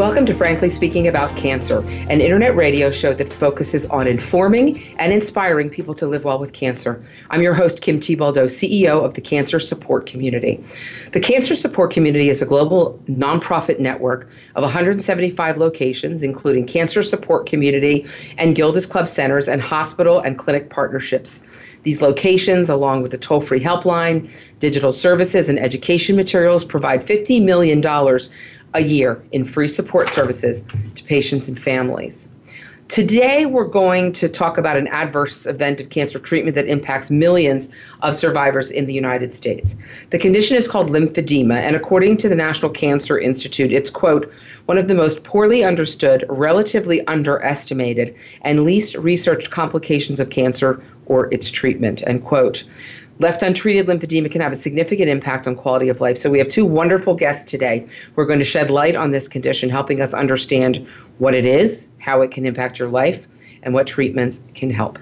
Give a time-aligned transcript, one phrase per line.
[0.00, 5.12] Welcome to Frankly Speaking About Cancer, an internet radio show that focuses on informing and
[5.12, 7.04] inspiring people to live well with cancer.
[7.28, 10.64] I'm your host, Kim Thiboldeaux, CEO of the Cancer Support Community.
[11.12, 17.46] The Cancer Support Community is a global nonprofit network of 175 locations, including Cancer Support
[17.46, 18.06] Community
[18.38, 21.42] and Gilda's Club centers and hospital and clinic partnerships.
[21.82, 24.30] These locations, along with the toll free helpline,
[24.60, 27.82] digital services, and education materials, provide $50 million
[28.74, 32.28] a year in free support services to patients and families.
[32.90, 37.70] Today, we're going to talk about an adverse event of cancer treatment that impacts millions
[38.02, 39.76] of survivors in the United States.
[40.10, 44.32] The condition is called lymphedema, and according to the National Cancer Institute, it's, quote,
[44.66, 51.32] one of the most poorly understood, relatively underestimated, and least researched complications of cancer or
[51.32, 52.64] its treatment, end quote.
[53.20, 56.16] Left untreated, lymphedema can have a significant impact on quality of life.
[56.16, 59.28] So, we have two wonderful guests today who are going to shed light on this
[59.28, 63.28] condition, helping us understand what it is, how it can impact your life,
[63.62, 64.98] and what treatments can help.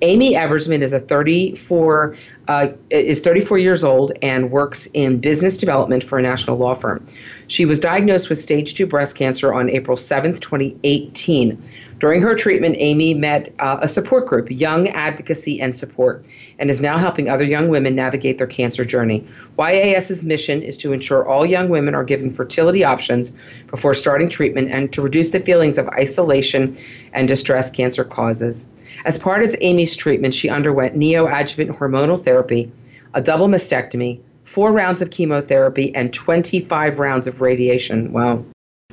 [0.00, 6.04] Amy Eversman is a 34 uh, is 34 years old and works in business development
[6.04, 7.04] for a national law firm.
[7.48, 11.62] She was diagnosed with stage 2 breast cancer on April 7th, 2018.
[11.98, 16.26] During her treatment, Amy met uh, a support group, Young Advocacy and Support,
[16.58, 19.26] and is now helping other young women navigate their cancer journey.
[19.58, 23.32] YAS's mission is to ensure all young women are given fertility options
[23.68, 26.76] before starting treatment and to reduce the feelings of isolation
[27.14, 28.68] and distress cancer causes.
[29.06, 32.70] As part of Amy's treatment, she underwent neoadjuvant hormonal therapy,
[33.14, 34.20] a double mastectomy,
[34.56, 38.10] four rounds of chemotherapy, and 25 rounds of radiation.
[38.10, 38.46] Wow.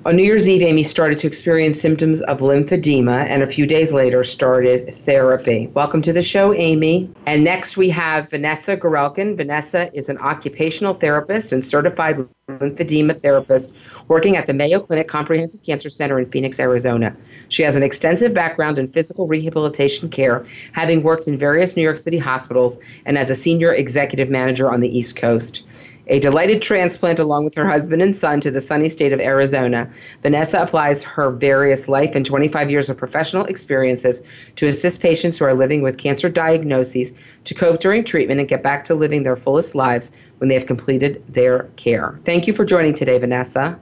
[0.06, 3.94] On New Year's Eve, Amy started to experience symptoms of lymphedema and a few days
[3.94, 5.68] later started therapy.
[5.68, 7.09] Welcome to the show, Amy.
[7.25, 9.38] And next we have Vanessa Gorelkin.
[9.38, 12.18] Vanessa is an occupational therapist and certified
[12.50, 13.74] lymphedema therapist
[14.09, 17.16] working at the Mayo Clinic Comprehensive Cancer Center in Phoenix, Arizona.
[17.47, 21.97] She has an extensive background in physical rehabilitation care, having worked in various New York
[21.97, 25.63] City hospitals and as a senior executive manager on the East Coast.
[26.08, 29.90] A delighted transplant along with her husband and son to the sunny state of Arizona,
[30.22, 34.22] Vanessa applies her various life and 25 years of professional experiences
[34.58, 37.13] to assist patients who are living with cancer diagnoses
[37.46, 40.66] to cope during treatment and get back to living their fullest lives when they have
[40.66, 42.19] completed their care.
[42.25, 43.80] Thank you for joining today, Vanessa.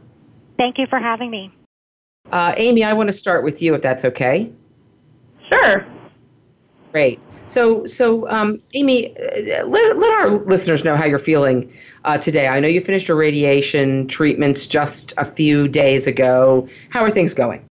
[0.57, 1.51] Thank you for having me.
[2.31, 4.51] Uh, Amy, I want to start with you if that's okay.
[5.49, 5.85] Sure.
[6.91, 7.19] Great.
[7.51, 11.71] So, so um, Amy, uh, let, let our listeners know how you're feeling
[12.05, 12.47] uh, today.
[12.47, 16.69] I know you finished your radiation treatments just a few days ago.
[16.91, 17.65] How are things going?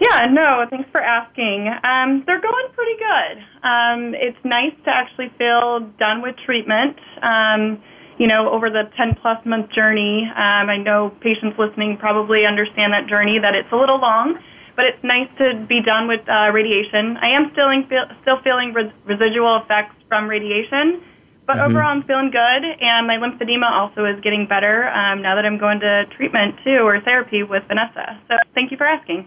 [0.00, 1.68] Yeah, no, thanks for asking.
[1.84, 3.38] Um, they're going pretty good.
[3.68, 6.96] Um, it's nice to actually feel done with treatment.
[7.20, 7.82] Um,
[8.16, 12.94] you know, over the 10 plus month journey, um, I know patients listening probably understand
[12.94, 14.38] that journey, that it's a little long
[14.78, 17.16] but it's nice to be done with uh, radiation.
[17.16, 21.02] I am still, in, feel, still feeling res- residual effects from radiation,
[21.46, 21.72] but mm-hmm.
[21.72, 25.58] overall I'm feeling good, and my lymphedema also is getting better um, now that I'm
[25.58, 28.20] going to treatment too or therapy with Vanessa.
[28.28, 29.26] So thank you for asking.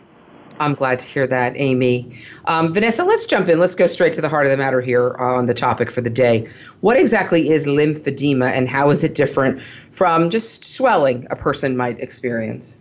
[0.62, 2.18] I'm glad to hear that, Amy.
[2.46, 3.60] Um, Vanessa, let's jump in.
[3.60, 6.10] Let's go straight to the heart of the matter here on the topic for the
[6.10, 6.48] day.
[6.80, 9.62] What exactly is lymphedema, and how is it different
[9.92, 12.78] from just swelling a person might experience?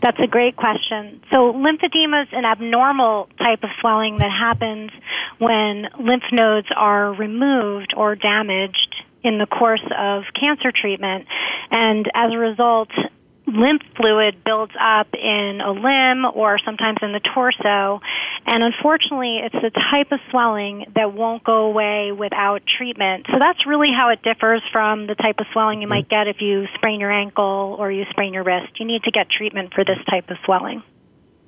[0.00, 1.22] That's a great question.
[1.30, 4.90] So lymphedema is an abnormal type of swelling that happens
[5.38, 11.26] when lymph nodes are removed or damaged in the course of cancer treatment.
[11.70, 12.90] And as a result,
[13.52, 18.00] lymph fluid builds up in a limb or sometimes in the torso.
[18.46, 23.26] And unfortunately, it's the type of swelling that won't go away without treatment.
[23.30, 26.40] So that's really how it differs from the type of swelling you might get if
[26.40, 28.80] you sprain your ankle or you sprain your wrist.
[28.80, 30.82] You need to get treatment for this type of swelling.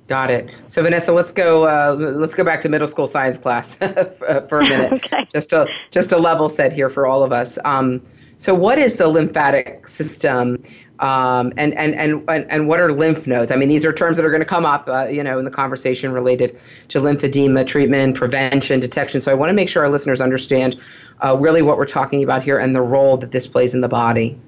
[0.07, 0.53] Got it.
[0.67, 1.63] So Vanessa, let's go.
[1.63, 3.75] Uh, let's go back to middle school science class
[4.47, 5.27] for a minute, okay.
[5.33, 7.57] just to just a level set here for all of us.
[7.65, 8.03] Um,
[8.37, 10.61] so, what is the lymphatic system?
[10.99, 13.51] Um, and, and, and, and what are lymph nodes?
[13.51, 15.45] I mean, these are terms that are going to come up, uh, you know, in
[15.45, 16.59] the conversation related
[16.89, 19.21] to lymphedema treatment, prevention, detection.
[19.21, 20.79] So I want to make sure our listeners understand
[21.23, 23.89] uh, really what we're talking about here and the role that this plays in the
[23.89, 24.39] body.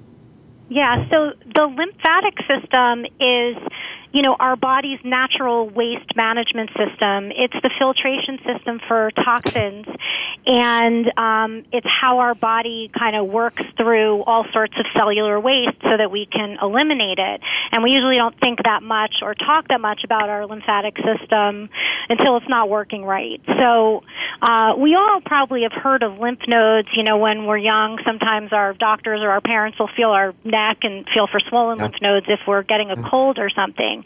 [0.70, 3.56] Yeah, so the lymphatic system is
[4.12, 7.30] you know, our body's natural waste management system.
[7.32, 9.86] It's the filtration system for toxins,
[10.46, 15.76] and um, it's how our body kind of works through all sorts of cellular waste
[15.82, 17.40] so that we can eliminate it.
[17.72, 21.68] And we usually don't think that much or talk that much about our lymphatic system
[22.08, 23.42] until it's not working right.
[23.58, 24.02] So
[24.40, 26.88] uh, we all probably have heard of lymph nodes.
[26.94, 30.78] You know, when we're young, sometimes our doctors or our parents will feel our neck
[30.82, 31.84] and feel for swollen yeah.
[31.84, 33.97] lymph nodes if we're getting a cold or something.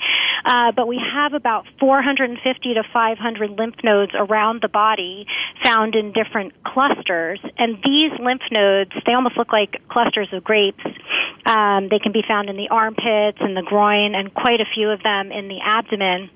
[0.45, 5.27] Uh, but we have about 450 to 500 lymph nodes around the body
[5.63, 7.41] found in different clusters.
[7.59, 10.85] And these lymph nodes, they almost look like clusters of grapes.
[11.47, 14.91] Um, they can be found in the armpits and the groin, and quite a few
[14.91, 16.31] of them in the abdomen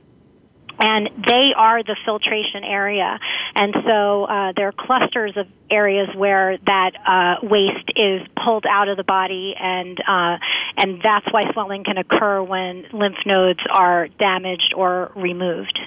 [0.79, 3.19] and they are the filtration area.
[3.55, 8.89] And so uh, there are clusters of areas where that uh, waste is pulled out
[8.89, 10.39] of the body, and uh,
[10.77, 15.79] and that's why swelling can occur when lymph nodes are damaged or removed.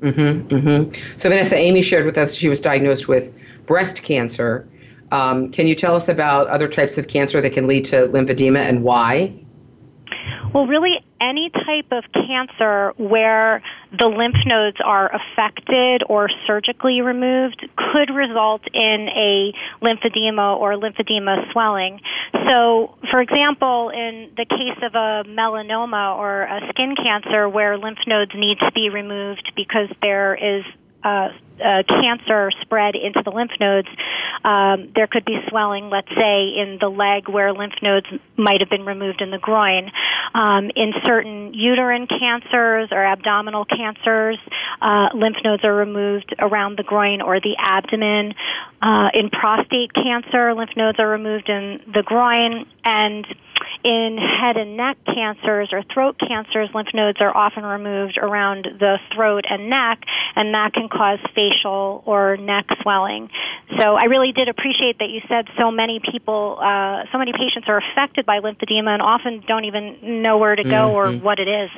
[0.00, 1.16] Mm-hmm, mm-hmm.
[1.16, 3.32] So Vanessa, Amy shared with us she was diagnosed with
[3.66, 4.66] breast cancer.
[5.12, 8.60] Um, can you tell us about other types of cancer that can lead to lymphedema
[8.60, 9.34] and why?
[10.52, 13.62] Well, really, any type of cancer where
[13.96, 19.52] the lymph nodes are affected or surgically removed could result in a
[19.82, 22.00] lymphedema or lymphedema swelling.
[22.48, 27.98] So, for example, in the case of a melanoma or a skin cancer where lymph
[28.06, 30.64] nodes need to be removed because there is
[31.02, 31.28] uh,
[31.62, 33.88] uh, cancer spread into the lymph nodes,
[34.44, 38.06] um, there could be swelling, let's say, in the leg where lymph nodes
[38.36, 39.90] might have been removed in the groin.
[40.34, 44.38] Um, in certain uterine cancers or abdominal cancers,
[44.80, 48.34] uh, lymph nodes are removed around the groin or the abdomen.
[48.80, 52.66] Uh, in prostate cancer, lymph nodes are removed in the groin.
[52.84, 53.26] And
[53.82, 58.98] in head and neck cancers or throat cancers, lymph nodes are often removed around the
[59.14, 60.02] throat and neck,
[60.36, 63.30] and that can cause facial or neck swelling.
[63.78, 67.68] So I really did appreciate that you said so many people, uh, so many patients
[67.68, 70.94] are affected by lymphedema and often don't even know where to go mm-hmm.
[70.94, 71.70] or what it is.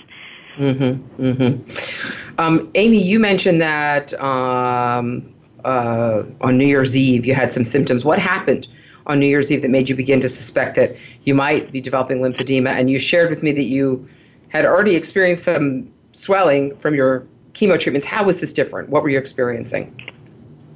[0.56, 1.24] Mm-hmm.
[1.24, 2.40] Mm-hmm.
[2.40, 5.32] Um, Amy, you mentioned that um,
[5.64, 8.04] uh, on New Year's Eve you had some symptoms.
[8.04, 8.68] What happened?
[9.06, 12.18] On New Year's Eve that made you begin to suspect that you might be developing
[12.18, 12.70] lymphedema.
[12.70, 14.08] And you shared with me that you
[14.48, 18.06] had already experienced some swelling from your chemo treatments.
[18.06, 18.88] How was this different?
[18.88, 19.94] What were you experiencing?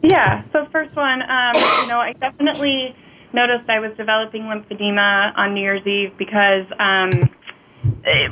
[0.02, 2.94] Yeah, so first one, um, you know, I definitely
[3.32, 7.11] noticed I was developing lymphedema on New Year's Eve because um,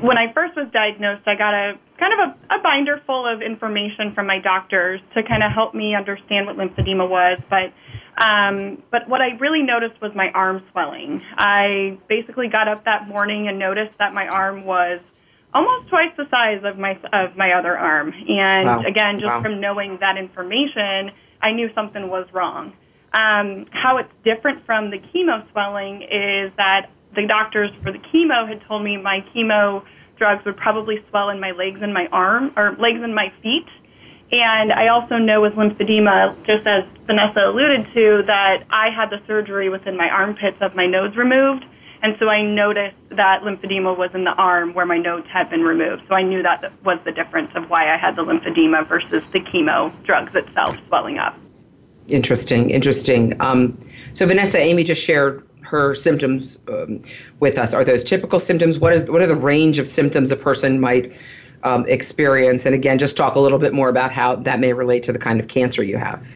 [0.00, 3.43] when I first was diagnosed, I got a kind of a, a binder full of
[3.43, 7.41] information from my doctors to kind of help me understand what lymphedema was.
[7.50, 7.73] But
[8.16, 11.20] um, but what I really noticed was my arm swelling.
[11.37, 15.00] I basically got up that morning and noticed that my arm was
[15.52, 18.12] almost twice the size of my of my other arm.
[18.12, 18.82] And wow.
[18.87, 19.43] again, just wow.
[19.43, 22.72] from knowing that information, I knew something was wrong.
[23.12, 28.49] Um, how it's different from the chemo swelling is that the doctors for the chemo
[28.49, 29.84] had told me my chemo
[30.17, 33.67] drugs would probably swell in my legs and my arm or legs and my feet
[34.32, 39.20] and I also know with lymphedema, just as Vanessa alluded to, that I had the
[39.26, 41.64] surgery within my armpits of my nodes removed.
[42.02, 45.62] And so I noticed that lymphedema was in the arm where my nodes had been
[45.62, 46.02] removed.
[46.08, 49.40] So I knew that was the difference of why I had the lymphedema versus the
[49.40, 51.38] chemo drugs itself swelling up.
[52.08, 53.34] Interesting, interesting.
[53.40, 53.78] Um,
[54.12, 57.00] so Vanessa, Amy just shared her symptoms um,
[57.40, 57.72] with us.
[57.72, 58.78] Are those typical symptoms?
[58.78, 61.19] What is what are the range of symptoms a person might
[61.64, 62.66] um, experience?
[62.66, 65.18] And again, just talk a little bit more about how that may relate to the
[65.18, 66.34] kind of cancer you have.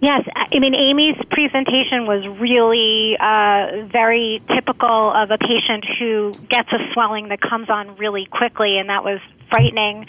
[0.00, 6.70] Yes, I mean, Amy's presentation was really uh, very typical of a patient who gets
[6.70, 10.04] a swelling that comes on really quickly, and that was frightening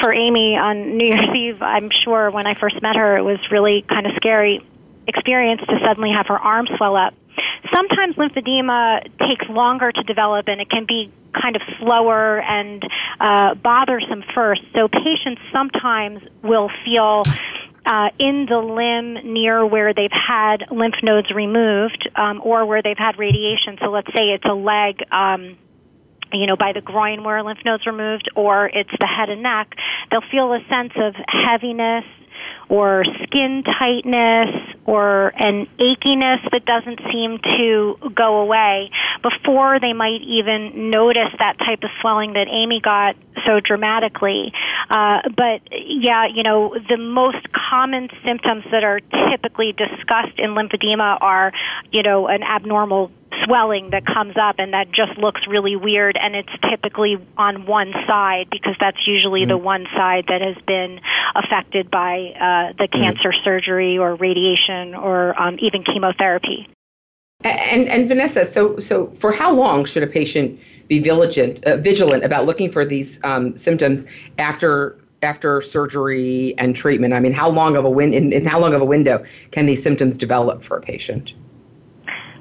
[0.00, 1.60] for Amy on New Year's Eve.
[1.60, 4.64] I'm sure when I first met her, it was really kind of scary
[5.08, 7.12] experience to suddenly have her arm swell up.
[7.72, 12.82] Sometimes lymphedema takes longer to develop, and it can be kind of slower and
[13.20, 14.62] uh, bothersome first.
[14.74, 17.22] So patients sometimes will feel
[17.86, 22.98] uh, in the limb near where they've had lymph nodes removed um, or where they've
[22.98, 23.78] had radiation.
[23.80, 25.02] So let's say it's a leg.
[25.10, 25.58] Um,
[26.32, 29.42] you know, by the groin where a lymph nodes removed, or it's the head and
[29.42, 29.74] neck,
[30.10, 32.04] they'll feel a sense of heaviness,
[32.72, 34.48] or skin tightness
[34.86, 38.90] or an achiness that doesn't seem to go away
[39.22, 43.14] before they might even notice that type of swelling that Amy got
[43.46, 44.54] so dramatically.
[44.88, 49.00] Uh, but yeah, you know, the most common symptoms that are
[49.30, 51.52] typically discussed in lymphedema are,
[51.90, 53.12] you know, an abnormal
[53.44, 57.92] swelling that comes up and that just looks really weird and it's typically on one
[58.06, 59.50] side because that's usually mm-hmm.
[59.50, 61.00] the one side that has been
[61.34, 63.02] affected by uh, the mm-hmm.
[63.02, 63.44] cancer mm-hmm.
[63.44, 66.68] surgery or radiation or um, even chemotherapy.
[67.44, 72.24] And, and Vanessa, so so for how long should a patient be vigilant uh, vigilant
[72.24, 74.06] about looking for these um, symptoms
[74.38, 77.14] after after surgery and treatment?
[77.14, 79.66] I mean, how long of a win in, in how long of a window can
[79.66, 81.34] these symptoms develop for a patient?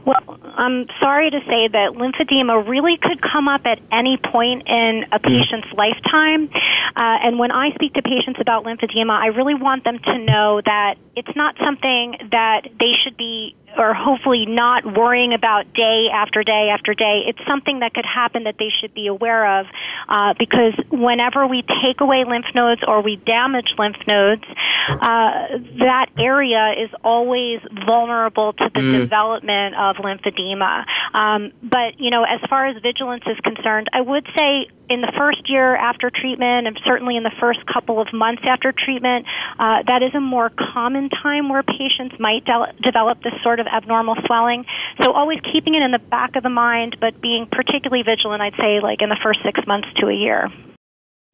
[0.06, 5.06] Well, I'm sorry to say that lymphedema really could come up at any point in
[5.12, 5.24] a mm.
[5.24, 6.50] patient's lifetime.
[6.96, 10.62] Uh, and when I speak to patients about lymphedema, I really want them to know
[10.66, 16.44] that it's not something that they should be or hopefully not worrying about day after
[16.44, 17.24] day after day.
[17.28, 19.66] It's something that could happen that they should be aware of
[20.10, 24.44] uh, because whenever we take away lymph nodes or we damage lymph nodes,
[24.90, 29.00] uh, that area is always vulnerable to the mm.
[29.00, 30.84] development of lymphedema.
[31.14, 35.12] Um, but, you know, as far as vigilance is concerned, I would say in the
[35.18, 39.26] first year after treatment and certainly in the first couple of months after treatment,
[39.58, 43.68] uh, that is a more common time where patients might de- develop this sort of
[43.68, 44.66] abnormal swelling.
[45.02, 48.56] So always keeping it in the back of the mind, but being particularly vigilant, I'd
[48.58, 50.50] say, like in the first six months to a year.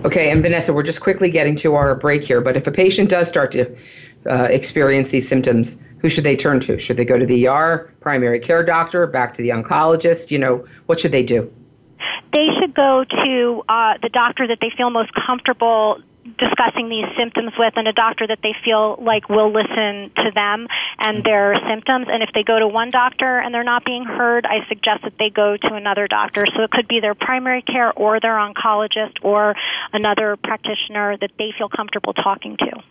[0.06, 3.10] Okay, and Vanessa, we're just quickly getting to our break here, but if a patient
[3.10, 3.76] does start to
[4.30, 6.78] uh, experience these symptoms, who should they turn to?
[6.78, 10.30] Should they go to the ER, primary care doctor, back to the oncologist?
[10.30, 11.52] You know, what should they do?
[12.34, 16.02] They should go to uh, the doctor that they feel most comfortable
[16.38, 20.68] discussing these symptoms with and a doctor that they feel like will listen to them
[21.00, 22.08] and their symptoms.
[22.12, 25.14] And if they go to one doctor and they're not being heard, I suggest that
[25.18, 26.46] they go to another doctor.
[26.56, 29.56] So it could be their primary care or their oncologist or
[29.94, 32.84] another practitioner that they feel comfortable talking to.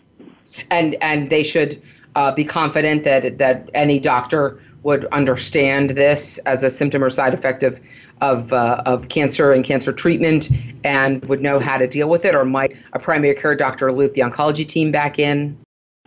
[0.71, 1.81] And and they should
[2.15, 7.33] uh, be confident that that any doctor would understand this as a symptom or side
[7.33, 7.79] effect of
[8.21, 10.49] of, uh, of cancer and cancer treatment
[10.83, 12.33] and would know how to deal with it?
[12.33, 15.55] Or might a primary care doctor loop the oncology team back in?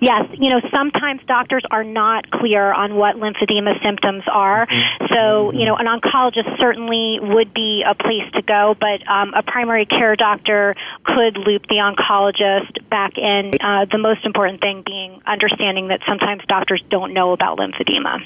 [0.01, 4.67] Yes, you know, sometimes doctors are not clear on what lymphedema symptoms are.
[4.67, 5.15] Mm-hmm.
[5.15, 9.43] So, you know, an oncologist certainly would be a place to go, but um, a
[9.43, 13.53] primary care doctor could loop the oncologist back in.
[13.61, 18.21] Uh, the most important thing being understanding that sometimes doctors don't know about lymphedema.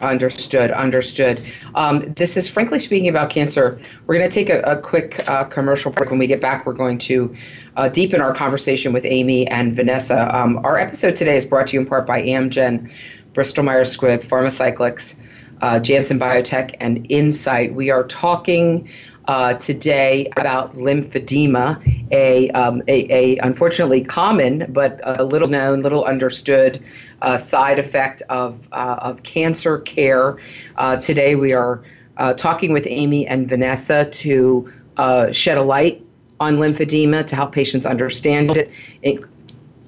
[0.00, 1.42] Understood, understood.
[1.74, 3.80] Um, this is frankly speaking about cancer.
[4.06, 6.10] We're going to take a, a quick uh, commercial break.
[6.10, 7.34] When we get back, we're going to
[7.76, 10.34] uh, deepen our conversation with Amy and Vanessa.
[10.36, 12.90] Um, our episode today is brought to you in part by Amgen,
[13.32, 15.16] Bristol Myers Squibb, Pharmacyclics,
[15.62, 17.74] uh, Janssen Biotech, and Incyte.
[17.74, 18.88] We are talking
[19.28, 26.04] uh, today about lymphedema, a, um, a, a, unfortunately common but a little known, little
[26.04, 26.80] understood
[27.22, 30.38] uh, side effect of, uh, of cancer care.
[30.76, 31.82] Uh, today we are
[32.16, 36.02] uh, talking with Amy and Vanessa to uh, shed a light
[36.40, 38.70] on lymphedema to help patients understand it,
[39.02, 39.20] it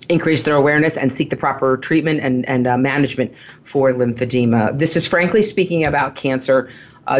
[0.09, 3.33] increase their awareness and seek the proper treatment and, and uh, management
[3.65, 4.79] for lymphedema.
[4.79, 6.71] This is frankly speaking about cancer.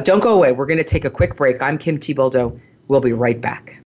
[0.05, 0.53] Don't go away.
[0.53, 1.63] We're going to take a quick break.
[1.63, 2.59] I'm Kim Thiboldeaux.
[2.89, 3.83] We'll be right back.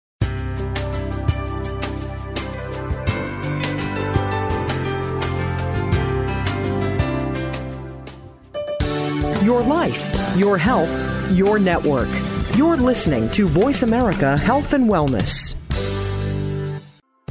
[9.56, 12.10] Your life, your health, your network.
[12.58, 15.54] You're listening to Voice America Health and Wellness.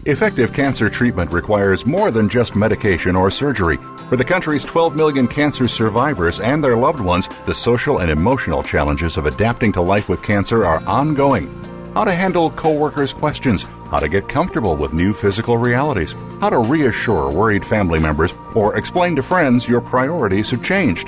[0.05, 3.77] Effective cancer treatment requires more than just medication or surgery.
[4.10, 8.63] For the country's 12 million cancer survivors and their loved ones, the social and emotional
[8.63, 11.48] challenges of adapting to life with cancer are ongoing.
[11.94, 16.58] How to handle coworkers' questions, how to get comfortable with new physical realities, how to
[16.58, 21.08] reassure worried family members, or explain to friends your priorities have changed.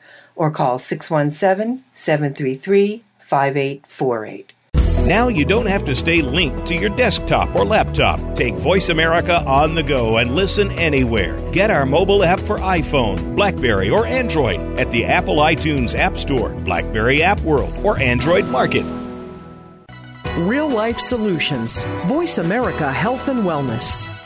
[0.35, 4.53] or call 617 733 5848.
[5.05, 8.35] Now you don't have to stay linked to your desktop or laptop.
[8.35, 11.39] Take Voice America on the go and listen anywhere.
[11.51, 16.49] Get our mobile app for iPhone, Blackberry, or Android at the Apple iTunes App Store,
[16.49, 18.85] Blackberry App World, or Android Market.
[20.37, 21.83] Real life solutions.
[22.05, 24.20] Voice America Health and Wellness.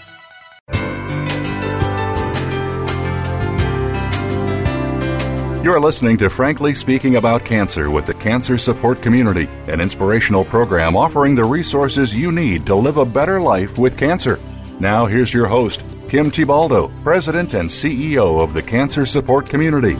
[5.65, 10.95] You're listening to Frankly Speaking About Cancer with the Cancer Support Community, an inspirational program
[10.95, 14.39] offering the resources you need to live a better life with cancer.
[14.79, 19.95] Now, here's your host, Kim Thiboldeaux, President and CEO of the Cancer Support Community.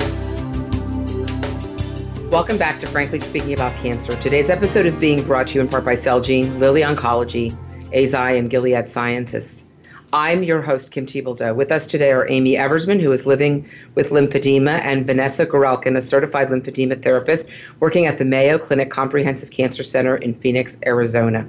[2.30, 4.16] Welcome back to Frankly Speaking About Cancer.
[4.18, 7.58] Today's episode is being brought to you in part by Celgene, Lilly Oncology,
[7.92, 9.65] Eisai, and Gilead Sciences.
[10.16, 11.54] I'm your host, Kim Thiboldeaux.
[11.58, 16.02] With us today are Amy Eversman, who is living with lymphedema, and Vanessa Gorelkin, a
[16.02, 17.50] certified lymphedema therapist
[17.82, 21.46] working at the Mayo Clinic Comprehensive Cancer Center in Phoenix, Arizona.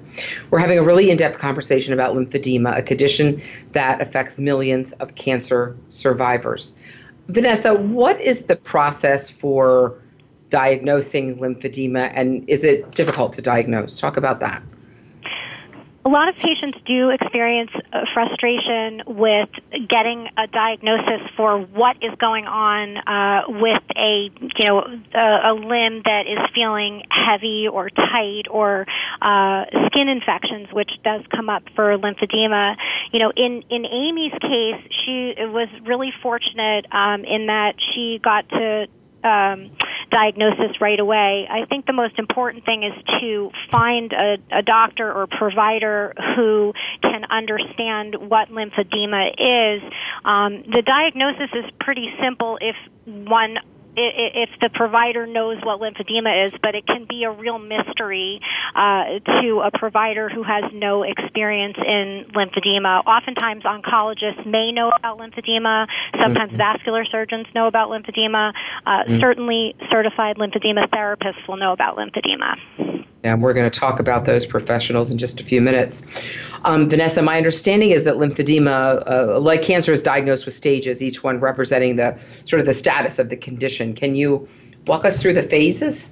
[0.51, 5.15] We're having a really in depth conversation about lymphedema, a condition that affects millions of
[5.15, 6.73] cancer survivors.
[7.29, 9.97] Vanessa, what is the process for
[10.51, 14.01] diagnosing lymphedema, and is it difficult to diagnose?
[14.01, 14.61] Talk about that
[16.07, 17.73] a lot of patients do experience
[18.15, 19.49] frustration with
[19.89, 24.83] getting a diagnosis for what is going on uh, with a you know
[25.15, 28.87] a, a, limb that is feeling heavy or tight or
[29.21, 32.77] uh, skin infections, which does come up for lymphedema.
[33.11, 38.49] You know, in in Amy's case, she was really fortunate um, in that she got
[38.51, 38.87] to
[39.25, 39.73] um,
[40.11, 41.47] diagnosis right away.
[41.51, 46.73] I think the most important thing is to find a, a doctor or provider who
[47.03, 49.83] can understand what lymphedema is.
[50.25, 53.59] Um, the diagnosis is pretty simple if one
[53.97, 58.41] if the provider knows what lymphedema is, but it can be a real mystery
[58.75, 63.05] uh, to a provider who has no experience in lymphedema.
[63.07, 65.87] Oftentimes, oncologists may know about lymphedema.
[66.21, 66.57] Sometimes mm-hmm.
[66.57, 68.53] vascular surgeons know about lymphedema.
[68.85, 69.21] Uh, mm-hmm.
[69.21, 73.07] Certainly, certified lymphedema therapists will know about lymphedema.
[73.27, 76.23] And we're going to talk about those professionals in just a few minutes.
[76.65, 81.23] Um, Vanessa, my understanding is that lymphedema, uh, like cancer, is diagnosed with stages, each
[81.23, 83.95] one representing the sort of the status of the condition.
[83.95, 84.49] Can you
[84.87, 86.07] walk us through the phases?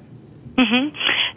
[0.57, 0.97] Mm-hmm.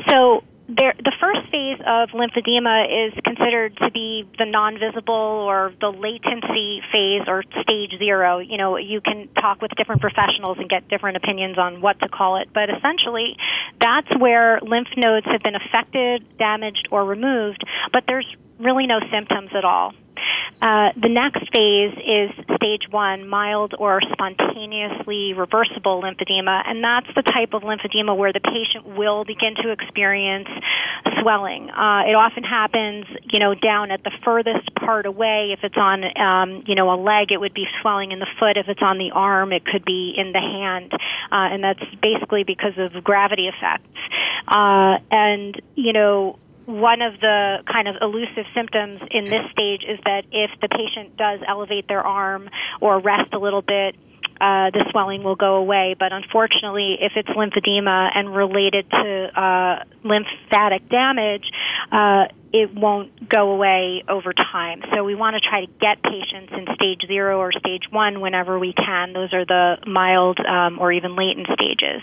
[0.09, 5.87] So there, the first phase of lymphedema is considered to be the non-visible or the
[5.87, 8.39] latency phase or stage zero.
[8.39, 12.09] You know, you can talk with different professionals and get different opinions on what to
[12.09, 13.37] call it, but essentially,
[13.79, 18.27] that's where lymph nodes have been affected, damaged, or removed, but there's
[18.59, 19.93] really no symptoms at all.
[20.61, 27.21] Uh, the next phase is stage one, mild or spontaneously reversible lymphedema, and that's the
[27.21, 30.47] type of lymphedema where the patient will begin to experience
[31.21, 31.69] swelling.
[31.69, 35.53] Uh, it often happens, you know, down at the furthest part away.
[35.53, 38.57] If it's on, um, you know, a leg, it would be swelling in the foot.
[38.57, 42.43] If it's on the arm, it could be in the hand, uh, and that's basically
[42.43, 43.87] because of gravity effects.
[44.47, 49.99] Uh, and you know one of the kind of elusive symptoms in this stage is
[50.03, 52.49] that if the patient does elevate their arm
[52.81, 53.95] or rest a little bit,
[54.41, 55.95] uh, the swelling will go away.
[55.97, 61.49] But unfortunately, if it's lymphedema and related to uh, lymphatic damage,
[61.91, 64.81] uh, it won't go away over time.
[64.93, 68.59] So we want to try to get patients in stage zero or stage one whenever
[68.59, 69.13] we can.
[69.13, 72.01] Those are the mild um, or even latent stages.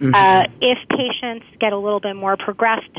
[0.00, 0.14] Mm-hmm.
[0.14, 2.90] Uh, if patients get a little bit more progressed,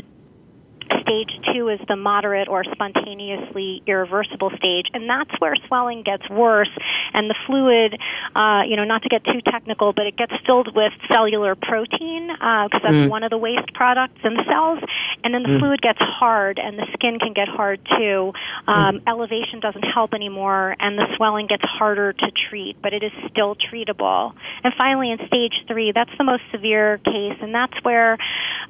[1.00, 6.70] Stage two is the moderate or spontaneously irreversible stage, and that's where swelling gets worse,
[7.14, 7.98] and the fluid,
[8.34, 12.28] uh, you know, not to get too technical, but it gets filled with cellular protein
[12.28, 13.08] because uh, that's mm.
[13.08, 14.80] one of the waste products in the cells,
[15.24, 15.60] and then the mm.
[15.60, 18.32] fluid gets hard, and the skin can get hard too.
[18.66, 19.02] Um, mm.
[19.06, 23.56] Elevation doesn't help anymore, and the swelling gets harder to treat, but it is still
[23.56, 24.32] treatable.
[24.64, 28.18] And finally, in stage three, that's the most severe case, and that's where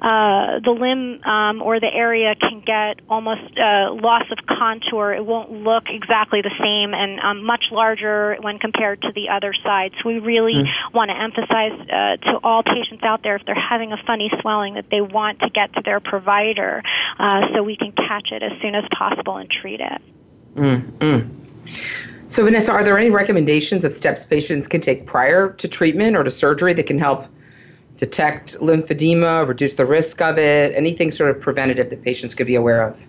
[0.01, 5.13] uh, the limb um, or the area can get almost uh, loss of contour.
[5.13, 9.53] It won't look exactly the same and um, much larger when compared to the other
[9.63, 9.91] side.
[10.01, 10.67] So we really mm.
[10.93, 14.75] want to emphasize uh, to all patients out there if they're having a funny swelling
[14.75, 16.83] that they want to get to their provider
[17.19, 20.01] uh, so we can catch it as soon as possible and treat it.
[20.55, 21.43] Mm-hmm.
[22.27, 26.23] So, Vanessa, are there any recommendations of steps patients can take prior to treatment or
[26.23, 27.27] to surgery that can help
[27.97, 32.55] detect lymphedema, reduce the risk of it, anything sort of preventative that patients could be
[32.55, 33.05] aware of?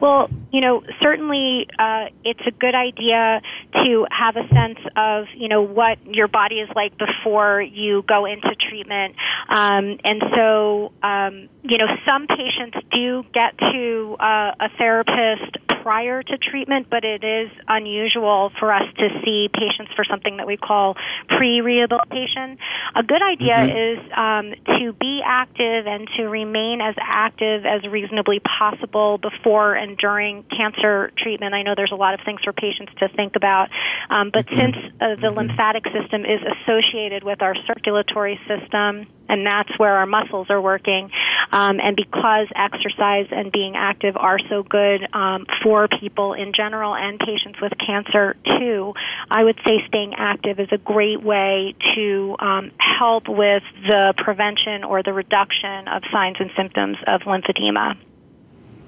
[0.00, 3.40] Well, you know, certainly uh, it's a good idea
[3.72, 8.26] to have a sense of, you know, what your body is like before you go
[8.26, 9.14] into treatment.
[9.48, 16.22] Um, and so, um, you know, some patients do get to uh, a therapist prior
[16.22, 20.56] to treatment, but it is unusual for us to see patients for something that we
[20.56, 20.96] call
[21.28, 22.56] pre-rehabilitation.
[22.96, 23.76] A good idea mm-hmm.
[23.76, 29.98] is um, to be active and to remain as active as reasonably possible before and
[29.98, 31.52] during cancer treatment.
[31.52, 33.68] I know there's a lot of things for patients to think about,
[34.08, 34.56] um, but mm-hmm.
[34.56, 35.36] since uh, the mm-hmm.
[35.36, 41.10] lymphatic system is associated with our circulatory system, and that's where our muscles are working.
[41.52, 46.94] Um, and because exercise and being active are so good um, for people in general
[46.94, 48.94] and patients with cancer too,
[49.30, 54.84] I would say staying active is a great way to um, help with the prevention
[54.84, 57.96] or the reduction of signs and symptoms of lymphedema.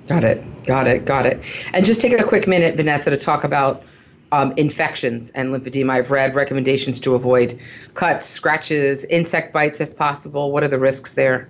[0.06, 0.64] Got it.
[0.64, 1.04] Got it.
[1.04, 1.44] Got it.
[1.72, 3.82] And just take a quick minute, Vanessa, to talk about
[4.32, 5.90] um, infections and lymphedema.
[5.90, 7.58] I've read recommendations to avoid
[7.94, 10.52] cuts, scratches, insect bites if possible.
[10.52, 11.48] What are the risks there?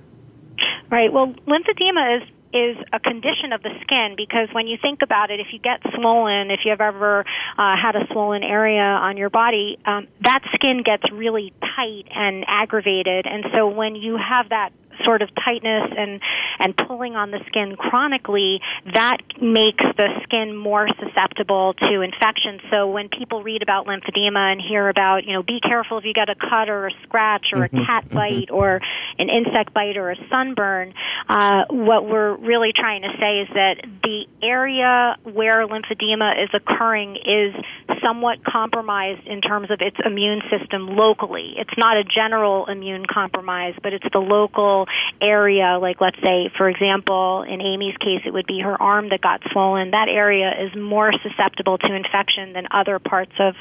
[0.90, 1.12] Right.
[1.12, 5.40] Well, lymphedema is is a condition of the skin because when you think about it,
[5.40, 7.20] if you get swollen, if you've ever
[7.58, 12.44] uh, had a swollen area on your body, um, that skin gets really tight and
[12.46, 13.26] aggravated.
[13.26, 14.70] And so when you have that
[15.04, 16.20] sort of tightness and
[16.58, 18.60] and pulling on the skin chronically,
[18.92, 22.60] that makes the skin more susceptible to infection.
[22.70, 26.14] So when people read about lymphedema and hear about, you know, be careful if you
[26.14, 28.14] get a cut or a scratch or mm-hmm, a cat mm-hmm.
[28.14, 28.80] bite or
[29.18, 30.94] an insect bite or a sunburn,
[31.28, 37.16] uh, what we're really trying to say is that the area where lymphedema is occurring
[37.16, 37.54] is
[38.02, 41.54] somewhat compromised in terms of its immune system locally.
[41.56, 44.85] It's not a general immune compromise, but it's the local
[45.20, 49.20] area, like let's say, for example, in Amy's case, it would be her arm that
[49.20, 49.90] got swollen.
[49.90, 53.54] That area is more susceptible to infection than other parts of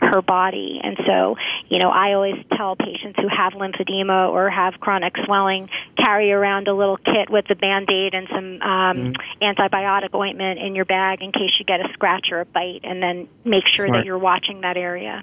[0.00, 0.80] her body.
[0.82, 1.36] And so,
[1.68, 6.68] you know, I always tell patients who have lymphedema or have chronic swelling, carry around
[6.68, 9.42] a little kit with a band aid and some um, mm-hmm.
[9.42, 13.02] antibiotic ointment in your bag in case you get a scratch or a bite, and
[13.02, 14.00] then make sure Smart.
[14.00, 15.22] that you're watching that area.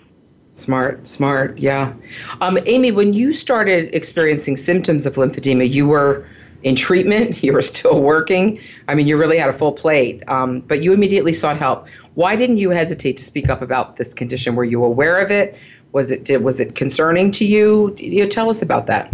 [0.53, 1.93] Smart, smart, yeah.
[2.41, 6.27] Um, Amy, when you started experiencing symptoms of lymphedema, you were
[6.61, 8.59] in treatment, you were still working.
[8.87, 11.87] I mean, you really had a full plate, um, but you immediately sought help.
[12.13, 14.55] Why didn't you hesitate to speak up about this condition?
[14.55, 15.57] Were you aware of it?
[15.91, 17.95] Was it did, was it concerning to you?
[17.97, 19.13] you tell us about that.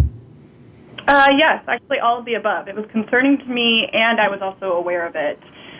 [1.08, 2.68] Uh, yes, actually, all of the above.
[2.68, 5.38] It was concerning to me, and I was also aware of it.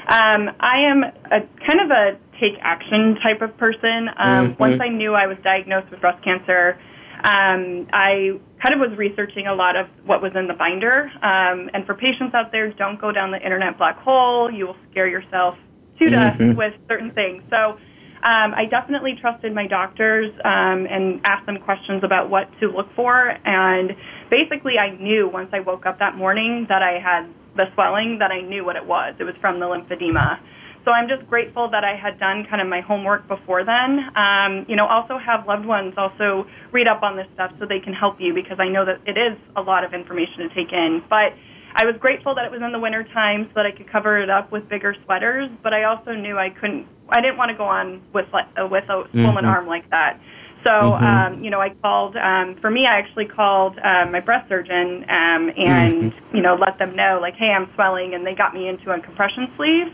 [0.08, 4.08] Um, I am a kind of a take action type of person.
[4.16, 4.62] Um, mm-hmm.
[4.62, 6.80] Once I knew I was diagnosed with breast cancer,
[7.22, 11.10] um, I kind of was researching a lot of what was in the binder.
[11.22, 14.50] Um, and for patients out there, don't go down the internet black hole.
[14.50, 15.56] You will scare yourself
[15.98, 16.56] to death mm-hmm.
[16.56, 17.42] with certain things.
[17.50, 17.76] So
[18.22, 22.88] um, I definitely trusted my doctors um, and asked them questions about what to look
[22.94, 23.36] for.
[23.44, 23.96] And
[24.30, 28.30] basically, I knew once I woke up that morning that I had the swelling that
[28.30, 29.14] I knew what it was.
[29.18, 30.38] It was from the lymphedema.
[30.84, 34.10] So I'm just grateful that I had done kind of my homework before then.
[34.16, 37.80] Um, you know, also have loved ones also read up on this stuff so they
[37.80, 40.72] can help you because I know that it is a lot of information to take
[40.72, 41.02] in.
[41.10, 41.36] But
[41.74, 44.18] I was grateful that it was in the winter time so that I could cover
[44.18, 45.50] it up with bigger sweaters.
[45.62, 46.86] But I also knew I couldn't.
[47.10, 49.46] I didn't want to go on with like, uh, with a swollen mm-hmm.
[49.46, 50.18] arm like that.
[50.62, 51.04] So, mm-hmm.
[51.04, 55.04] um, you know, I called, um, for me, I actually called um, my breast surgeon
[55.04, 56.36] um, and, mm-hmm.
[56.36, 59.00] you know, let them know, like, hey, I'm swelling, and they got me into a
[59.00, 59.88] compression sleeve.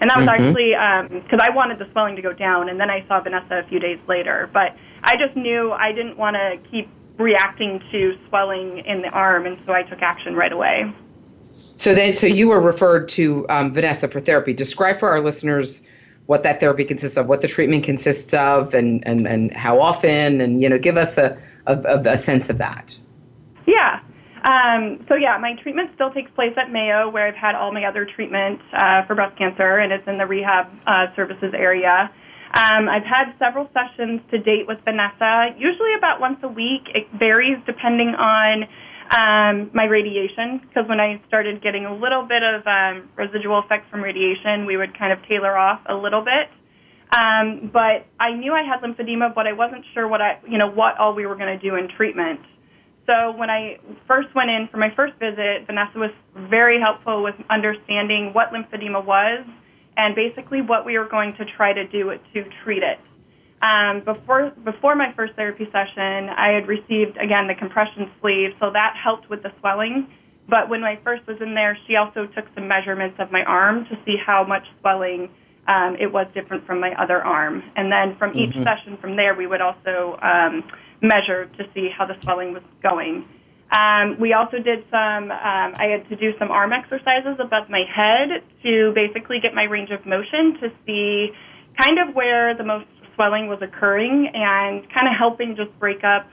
[0.00, 0.46] And that was mm-hmm.
[0.46, 3.62] actually because um, I wanted the swelling to go down, and then I saw Vanessa
[3.64, 4.48] a few days later.
[4.52, 9.46] But I just knew I didn't want to keep reacting to swelling in the arm,
[9.46, 10.92] and so I took action right away.
[11.76, 14.52] So then, so you were referred to um, Vanessa for therapy.
[14.52, 15.82] Describe for our listeners
[16.32, 20.40] what that therapy consists of, what the treatment consists of, and, and, and how often,
[20.40, 21.74] and you know, give us a, a,
[22.06, 22.96] a sense of that.
[23.66, 24.00] Yeah.
[24.42, 27.84] Um, so yeah, my treatment still takes place at Mayo, where I've had all my
[27.84, 32.10] other treatment uh, for breast cancer, and it's in the rehab uh, services area.
[32.54, 36.88] Um, I've had several sessions to date with Vanessa, usually about once a week.
[36.94, 38.64] It varies depending on
[39.12, 43.84] um, my radiation, because when I started getting a little bit of um, residual effects
[43.90, 46.48] from radiation, we would kind of tailor off a little bit.
[47.12, 50.70] Um, but I knew I had lymphedema, but I wasn't sure what I, you know,
[50.70, 52.40] what all we were going to do in treatment.
[53.06, 56.10] So when I first went in for my first visit, Vanessa was
[56.48, 59.44] very helpful with understanding what lymphedema was
[59.98, 62.98] and basically what we were going to try to do to treat it.
[63.62, 68.70] Um, before before my first therapy session, I had received again the compression sleeve, so
[68.72, 70.08] that helped with the swelling.
[70.48, 73.84] But when I first was in there, she also took some measurements of my arm
[73.86, 75.30] to see how much swelling
[75.68, 77.62] um, it was different from my other arm.
[77.76, 78.64] And then from each mm-hmm.
[78.64, 80.64] session from there, we would also um,
[81.00, 83.24] measure to see how the swelling was going.
[83.70, 87.84] Um, we also did some, um, I had to do some arm exercises above my
[87.88, 91.30] head to basically get my range of motion to see
[91.80, 96.28] kind of where the most swelling was occurring and kind of helping just break up,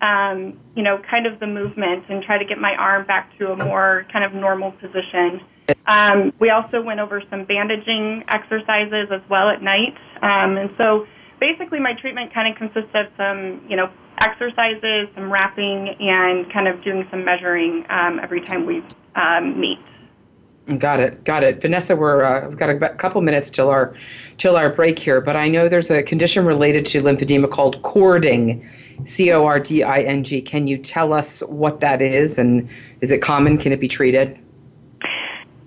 [0.00, 3.52] um, you know, kind of the movement and try to get my arm back to
[3.52, 5.40] a more kind of normal position.
[5.86, 9.96] Um, we also went over some bandaging exercises as well at night.
[10.22, 11.06] Um, and so
[11.40, 16.68] basically my treatment kind of consists of some, you know, exercises, some wrapping, and kind
[16.68, 18.82] of doing some measuring um, every time we
[19.16, 19.78] um, meet.
[20.78, 21.60] Got it, got it.
[21.60, 23.94] Vanessa, we're uh, we've got a couple minutes till our
[24.38, 28.66] till our break here, but I know there's a condition related to lymphedema called cording,
[29.04, 30.40] C O R D I N G.
[30.40, 32.66] Can you tell us what that is, and
[33.02, 33.58] is it common?
[33.58, 34.38] Can it be treated?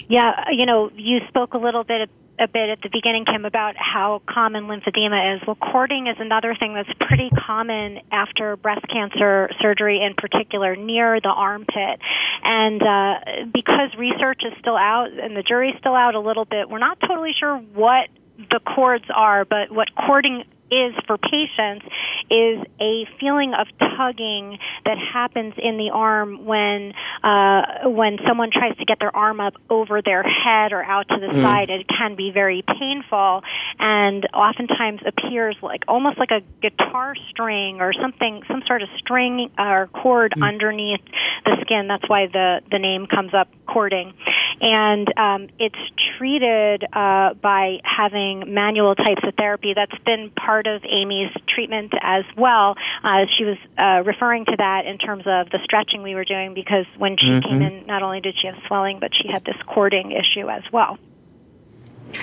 [0.10, 3.76] Yeah, you know, you spoke a little bit a bit at the beginning, Kim, about
[3.78, 5.42] how common lymphedema is.
[5.48, 11.20] Well, cording is another thing that's pretty common after breast cancer surgery, in particular near
[11.20, 12.00] the armpit.
[12.44, 13.20] And uh,
[13.54, 17.00] because research is still out and the jury's still out a little bit, we're not
[17.00, 18.10] totally sure what
[18.52, 21.86] the cords are, but what cording is for patients
[22.30, 28.76] is a feeling of tugging that happens in the arm when uh, when someone tries
[28.78, 31.42] to get their arm up over their head or out to the mm.
[31.42, 31.70] side.
[31.70, 33.44] It can be very painful
[33.80, 39.50] and oftentimes appears like almost like a guitar string or something, some sort of string
[39.58, 40.46] or cord mm.
[40.46, 41.02] underneath
[41.46, 41.88] the skin.
[41.88, 44.14] That's why the the name comes up, cording,
[44.62, 45.76] and um, it's
[46.18, 49.74] treated uh, by having manual types of therapy.
[49.76, 52.76] That's been part part of Amy's treatment as well.
[53.04, 56.56] Uh, she was uh, referring to that in terms of the stretching we were doing
[56.56, 57.48] because when she mm-hmm.
[57.48, 60.64] came in, not only did she have swelling, but she had this cording issue as
[60.72, 60.98] well.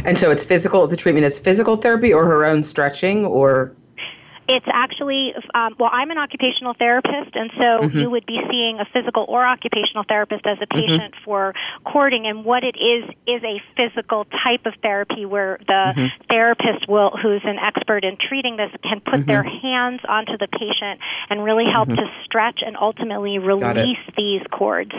[0.04, 3.76] And so it's physical, the treatment is physical therapy or her own stretching or?
[4.46, 7.98] It's actually, um, well, I'm an occupational therapist, and so mm-hmm.
[7.98, 10.80] you would be seeing a physical or occupational therapist as a mm-hmm.
[10.80, 11.24] patient mm-hmm.
[11.24, 11.54] for
[11.84, 12.26] cording.
[12.26, 16.06] And what it is is a physical type of therapy where the mm-hmm.
[16.28, 19.66] therapist will, who's an expert in treating this, can put their mm-hmm.
[19.66, 22.04] hands onto the patient and really help mm-hmm.
[22.04, 24.92] to stretch and ultimately release these cords.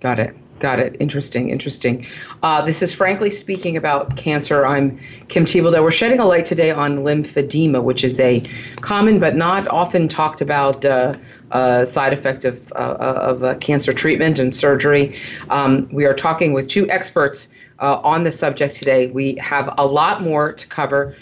[0.00, 0.36] Got it.
[0.60, 0.96] Got it.
[1.00, 1.50] Interesting.
[1.50, 2.06] Interesting.
[2.42, 4.64] Uh, this is frankly speaking about cancer.
[4.64, 5.82] I'm Kim Thiboldeaux.
[5.82, 8.40] We're shedding a light today on lymphedema, which is a
[8.80, 11.16] common but not often talked about uh,
[11.50, 15.16] uh, side effect of, uh, of uh, cancer treatment and surgery.
[15.50, 17.48] Um, we are talking with two experts
[17.80, 19.08] uh, on the subject today.
[19.08, 21.16] We have a lot more to cover.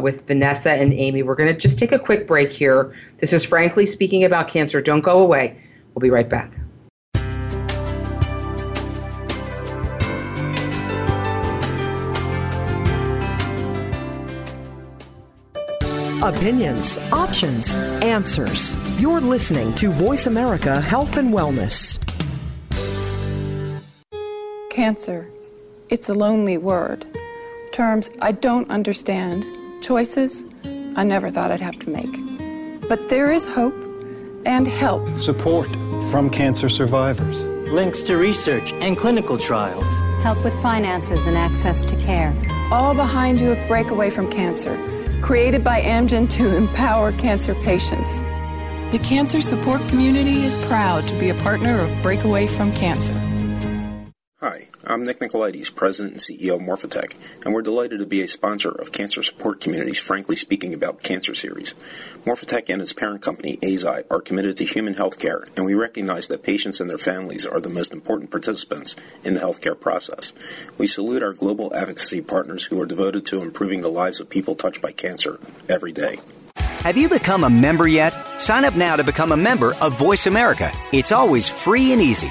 [0.00, 1.22] with Vanessa and Amy.
[1.22, 2.94] We're going to just take a quick break here.
[3.18, 4.80] This is Frankly Speaking About Cancer.
[4.80, 5.56] Don't go away.
[5.94, 6.50] We'll be right back.
[16.26, 18.74] Opinions, options, answers.
[19.00, 22.02] You're listening to Voice America Health and Wellness.
[24.68, 25.30] Cancer.
[25.88, 27.06] It's a lonely word.
[27.70, 29.44] Terms I don't understand.
[29.80, 30.44] Choices
[30.96, 32.88] I never thought I'd have to make.
[32.88, 33.80] But there is hope
[34.44, 35.16] and help.
[35.16, 35.68] Support
[36.10, 37.44] from cancer survivors.
[37.70, 39.86] Links to research and clinical trials.
[40.24, 42.34] Help with finances and access to care.
[42.72, 44.76] All behind you at Breakaway from Cancer
[45.26, 48.20] created by Amgen to empower cancer patients.
[48.92, 53.12] The cancer support community is proud to be a partner of Breakaway from Cancer.
[54.40, 58.28] Hi, I'm Nick Nicolaides, President and CEO of Morphotek, and we're delighted to be a
[58.28, 61.74] sponsor of Cancer Support Community's Frankly Speaking About Cancer series.
[62.24, 66.28] Morphotek and its parent company, Eisai, are committed to human health care, and we recognize
[66.28, 68.94] that patients and their families are the most important participants
[69.24, 70.32] in the healthcare process.
[70.78, 74.54] We salute our global advocacy partners who are devoted to improving the lives of people
[74.54, 76.20] touched by cancer every day.
[76.54, 78.12] Have you become a member yet?
[78.40, 80.70] Sign up now to become a member of Voice America.
[80.92, 82.30] It's always free and easy.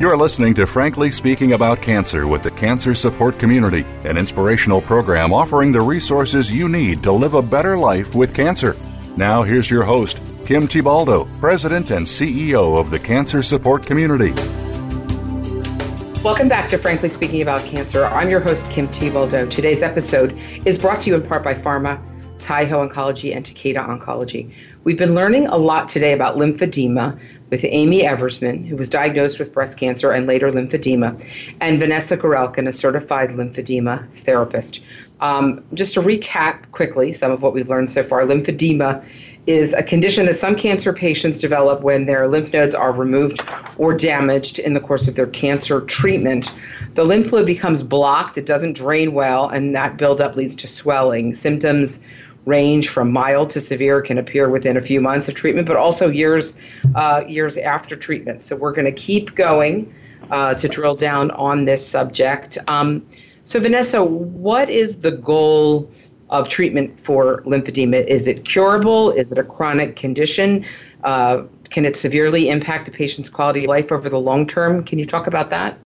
[0.00, 5.30] You're listening to Frankly Speaking About Cancer with the Cancer Support Community, an inspirational program
[5.30, 8.78] offering the resources you need to live a better life with cancer.
[9.18, 14.32] Now, here's your host, Kim Thiboldeaux, President and CEO of the Cancer Support Community.
[16.22, 18.06] Welcome back to Frankly Speaking About Cancer.
[18.06, 19.50] I'm your host, Kim Thiboldeaux.
[19.50, 20.34] Today's episode
[20.64, 22.02] is brought to you in part by Pharma,
[22.38, 24.50] Taiho Oncology, and Takeda Oncology.
[24.82, 29.52] We've been learning a lot today about lymphedema, with Amy Eversman, who was diagnosed with
[29.52, 31.22] breast cancer and later lymphedema,
[31.60, 34.80] and Vanessa Gorelkin, a certified lymphedema therapist.
[35.20, 39.04] Um, just to recap quickly some of what we've learned so far, lymphedema
[39.46, 43.42] is a condition that some cancer patients develop when their lymph nodes are removed
[43.78, 46.52] or damaged in the course of their cancer treatment.
[46.94, 51.34] The lymph fluid becomes blocked, it doesn't drain well, and that buildup leads to swelling.
[51.34, 52.00] Symptoms
[52.46, 56.08] range from mild to severe can appear within a few months of treatment, but also
[56.08, 56.58] years
[56.94, 58.44] uh, years after treatment.
[58.44, 59.92] So we're going to keep going
[60.30, 62.58] uh, to drill down on this subject.
[62.66, 63.06] Um,
[63.44, 65.90] so Vanessa, what is the goal
[66.30, 68.06] of treatment for lymphedema?
[68.06, 69.10] Is it curable?
[69.10, 70.64] Is it a chronic condition?
[71.02, 74.84] Uh, can it severely impact a patient's quality of life over the long term?
[74.84, 75.78] Can you talk about that?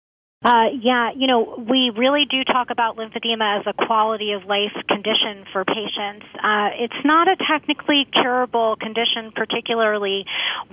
[0.44, 4.76] Uh, yeah, you know, we really do talk about lymphedema as a quality of life
[4.90, 6.26] condition for patients.
[6.36, 10.26] Uh, it's not a technically curable condition, particularly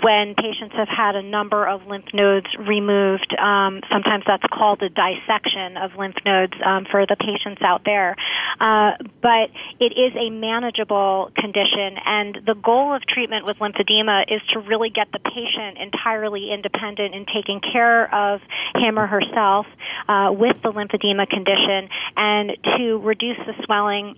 [0.02, 3.32] when patients have had a number of lymph nodes removed.
[3.38, 8.16] Um, sometimes that's called a dissection of lymph nodes um, for the patients out there.
[8.58, 14.42] Uh, but it is a manageable condition, and the goal of treatment with lymphedema is
[14.52, 18.40] to really get the patient entirely independent in taking care of
[18.74, 19.72] him or herself health
[20.08, 24.16] uh, with the lymphedema condition and to reduce the swelling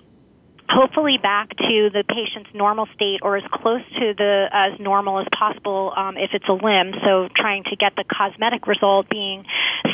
[0.72, 5.26] hopefully back to the patient's normal state or as close to the as normal as
[5.36, 6.94] possible um, if it's a limb.
[7.04, 9.44] So trying to get the cosmetic result being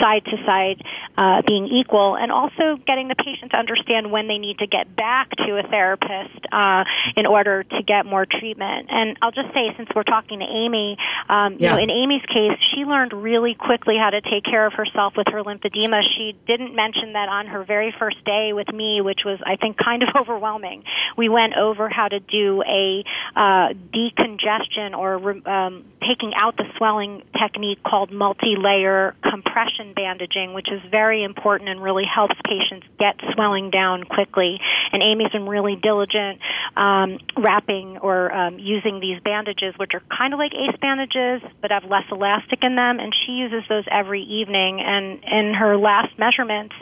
[0.01, 0.83] side to side,
[1.17, 4.95] uh, being equal, and also getting the patient to understand when they need to get
[4.95, 6.85] back to a therapist uh,
[7.17, 8.89] in order to get more treatment.
[8.91, 10.97] And I'll just say, since we're talking to Amy,
[11.29, 11.59] um, yeah.
[11.59, 15.15] you know, in Amy's case, she learned really quickly how to take care of herself
[15.17, 16.03] with her lymphedema.
[16.17, 19.77] She didn't mention that on her very first day with me, which was, I think,
[19.77, 20.68] kind of overwhelming
[21.17, 23.05] we went over how to do a
[23.37, 25.17] uh, decongestion or
[25.49, 31.83] um, taking out the swelling technique called multi-layer compression bandaging, which is very important and
[31.83, 34.59] really helps patients get swelling down quickly.
[34.93, 36.41] And Amy's been really diligent
[36.77, 41.71] um, wrapping or um, using these bandages, which are kind of like ACE bandages but
[41.71, 43.01] have less elastic in them.
[43.01, 44.81] And she uses those every evening.
[44.81, 46.75] And in her last measurements,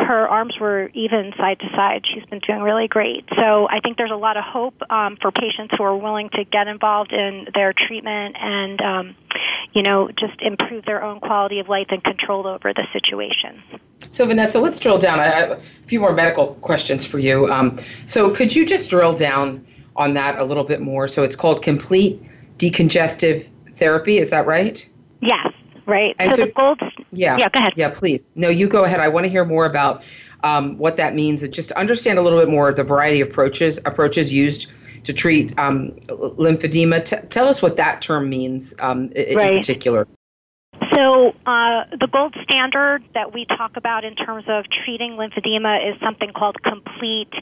[0.00, 2.04] her arms were even side to side.
[2.12, 3.24] She's been doing really great.
[3.36, 6.44] So I think there's a lot of hope um, for patients who are willing to
[6.44, 9.16] get involved in their treatment and, um,
[9.72, 13.62] you know, just improve their own quality of life and control over the situation.
[14.10, 15.20] So, Vanessa, let's drill down.
[15.20, 17.46] I have a few more medical questions for you.
[17.46, 19.64] Um, so, could you just drill down
[19.96, 21.06] on that a little bit more?
[21.06, 22.22] So, it's called complete
[22.58, 24.18] decongestive therapy.
[24.18, 24.84] Is that right?
[25.20, 25.52] Yes.
[25.90, 26.14] Right.
[26.20, 26.80] So, so, the gold.
[27.12, 27.36] Yeah.
[27.36, 27.48] Yeah.
[27.48, 27.72] Go ahead.
[27.76, 27.90] Yeah.
[27.92, 28.36] Please.
[28.36, 29.00] No, you go ahead.
[29.00, 30.04] I want to hear more about
[30.44, 33.20] um, what that means, and just to understand a little bit more of the variety
[33.20, 34.68] of approaches approaches used
[35.04, 37.04] to treat um, lymphedema.
[37.04, 39.52] T- tell us what that term means um, in, right.
[39.52, 40.06] in particular.
[41.00, 45.98] So, uh, the gold standard that we talk about in terms of treating lymphedema is
[45.98, 47.32] something called complete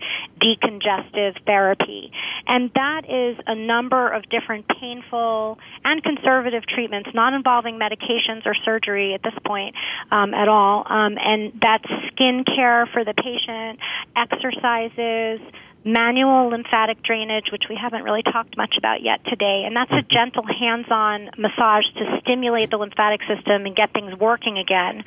[0.41, 2.13] decongestive therapy.
[2.47, 8.55] And that is a number of different painful and conservative treatments, not involving medications or
[8.55, 9.75] surgery at this point
[10.13, 10.85] um, at all.
[10.87, 13.81] Um, and that's skin care for the patient,
[14.15, 15.41] exercises,
[15.85, 19.97] manual lymphatic drainage, which we haven't really talked much about yet today, and that's a
[19.97, 20.13] mm-hmm.
[20.13, 25.05] gentle hands-on massage to stimulate the lymphatic system and get things working again.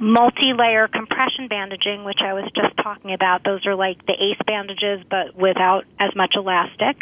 [0.00, 5.04] Multi-layer compression bandaging, which I was just talking about, those are like the ACE bandages,
[5.10, 6.96] but without as much elastic.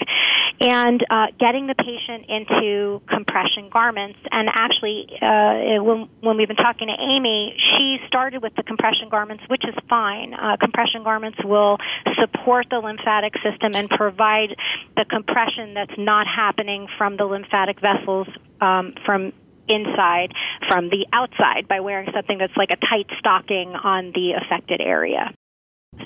[0.60, 4.18] and uh, getting the patient into compression garments.
[4.30, 9.08] And actually, uh, when, when we've been talking to Amy, she started with the compression
[9.08, 10.34] garments, which is fine.
[10.34, 11.78] Uh, compression garments will
[12.20, 14.56] support the lymphatic system and provide
[14.96, 18.26] the compression that's not happening from the lymphatic vessels
[18.60, 19.32] um, from
[19.68, 20.32] inside
[20.68, 25.32] from the outside by wearing something that's like a tight stocking on the affected area.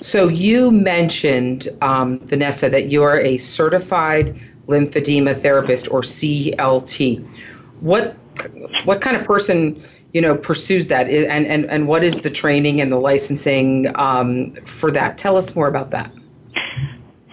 [0.01, 4.35] So you mentioned, um, Vanessa, that you are a certified
[4.67, 7.25] lymphedema therapist or CLT.
[7.81, 8.15] What
[8.85, 9.83] what kind of person
[10.13, 14.53] you know pursues that, and and and what is the training and the licensing um,
[14.65, 15.17] for that?
[15.17, 16.11] Tell us more about that.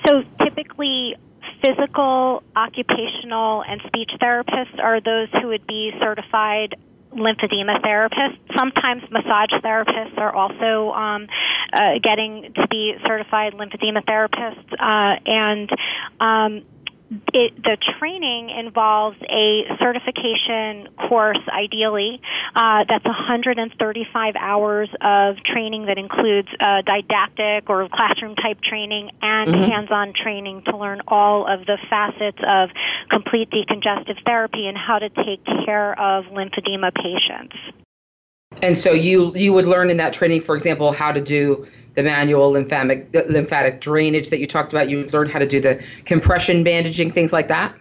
[0.07, 1.17] So typically,
[1.63, 6.77] physical, occupational, and speech therapists are those who would be certified
[7.13, 8.39] lymphedema therapists.
[8.57, 11.27] Sometimes massage therapists are also um,
[11.73, 15.71] uh, getting to be certified lymphedema therapists, uh, and
[16.21, 16.65] um,
[17.33, 22.21] it, the training involves a certification course, ideally,
[22.55, 29.51] uh, that's 135 hours of training that includes uh, didactic or classroom type training and
[29.51, 29.71] mm-hmm.
[29.71, 32.71] hands on training to learn all of the facets of
[33.11, 37.57] complete decongestive therapy and how to take care of lymphedema patients.
[38.63, 42.03] And so you you would learn in that training, for example, how to do the
[42.03, 44.89] manual lymphatic lymphatic drainage that you talked about.
[44.89, 47.75] You learn how to do the compression bandaging, things like that.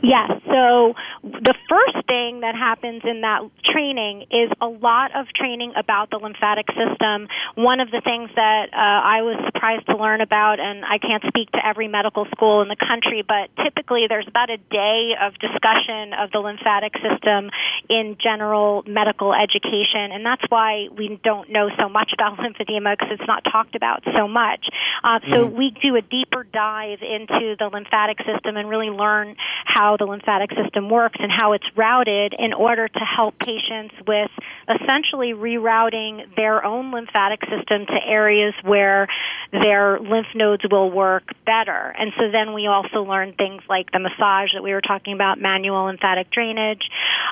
[0.00, 0.30] Yes.
[0.46, 6.10] So the first thing that happens in that training is a lot of training about
[6.10, 7.28] the lymphatic system.
[7.54, 11.22] One of the things that uh, I was surprised to learn about, and I can't
[11.26, 15.34] speak to every medical school in the country, but typically there's about a day of
[15.38, 17.50] discussion of the lymphatic system
[17.88, 23.18] in general medical education, and that's why we don't know so much about lymphedema because
[23.18, 24.66] it's not talked about so much.
[25.04, 25.56] Uh, so mm.
[25.56, 30.04] we do a deeper dive into the lymphatic system and really learn how how the
[30.04, 34.30] lymphatic system works and how it's routed in order to help patients with
[34.68, 39.08] essentially rerouting their own lymphatic system to areas where
[39.50, 41.94] their lymph nodes will work better.
[41.98, 45.40] And so then we also learn things like the massage that we were talking about,
[45.40, 46.82] manual lymphatic drainage,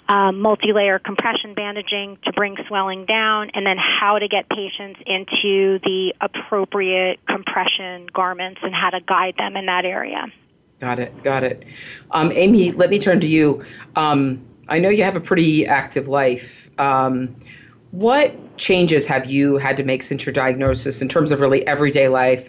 [0.08, 5.78] um, multi-layer compression bandaging to bring swelling down, and then how to get patients into
[5.84, 10.26] the appropriate compression garments and how to guide them in that area.
[10.80, 11.22] Got it.
[11.22, 11.64] Got it.
[12.10, 13.62] Um, Amy, let me turn to you.
[13.96, 16.70] Um, I know you have a pretty active life.
[16.78, 17.36] Um,
[17.90, 22.08] what changes have you had to make since your diagnosis in terms of really everyday
[22.08, 22.48] life,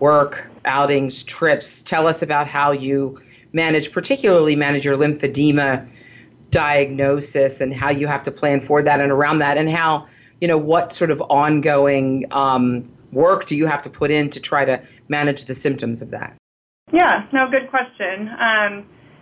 [0.00, 1.82] work, outings, trips?
[1.82, 3.20] Tell us about how you
[3.52, 5.88] manage, particularly manage your lymphedema
[6.50, 10.08] diagnosis and how you have to plan for that and around that, and how,
[10.40, 14.40] you know, what sort of ongoing um, work do you have to put in to
[14.40, 16.34] try to manage the symptoms of that?
[16.92, 18.32] Yeah, no, good question.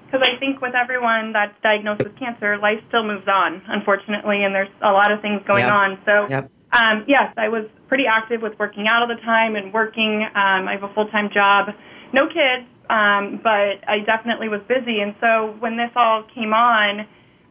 [0.07, 4.45] Because um, I think with everyone that's diagnosed with cancer, life still moves on, unfortunately,
[4.45, 5.73] and there's a lot of things going yep.
[5.73, 5.99] on.
[6.07, 6.51] So, yep.
[6.73, 10.23] um, yes, I was pretty active with working out all the time and working.
[10.35, 11.69] Um, I have a full time job,
[12.13, 15.01] no kids, um, but I definitely was busy.
[15.01, 17.01] And so when this all came on,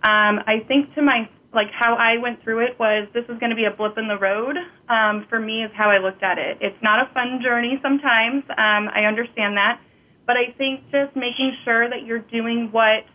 [0.03, 3.49] um, I think to my like how I went through it was this is going
[3.49, 4.57] to be a blip in the road.
[4.89, 6.57] Um, for me, is how I looked at it.
[6.61, 8.43] It's not a fun journey sometimes.
[8.49, 9.79] Um, I understand that.
[10.25, 13.05] But I think just making sure that you're doing what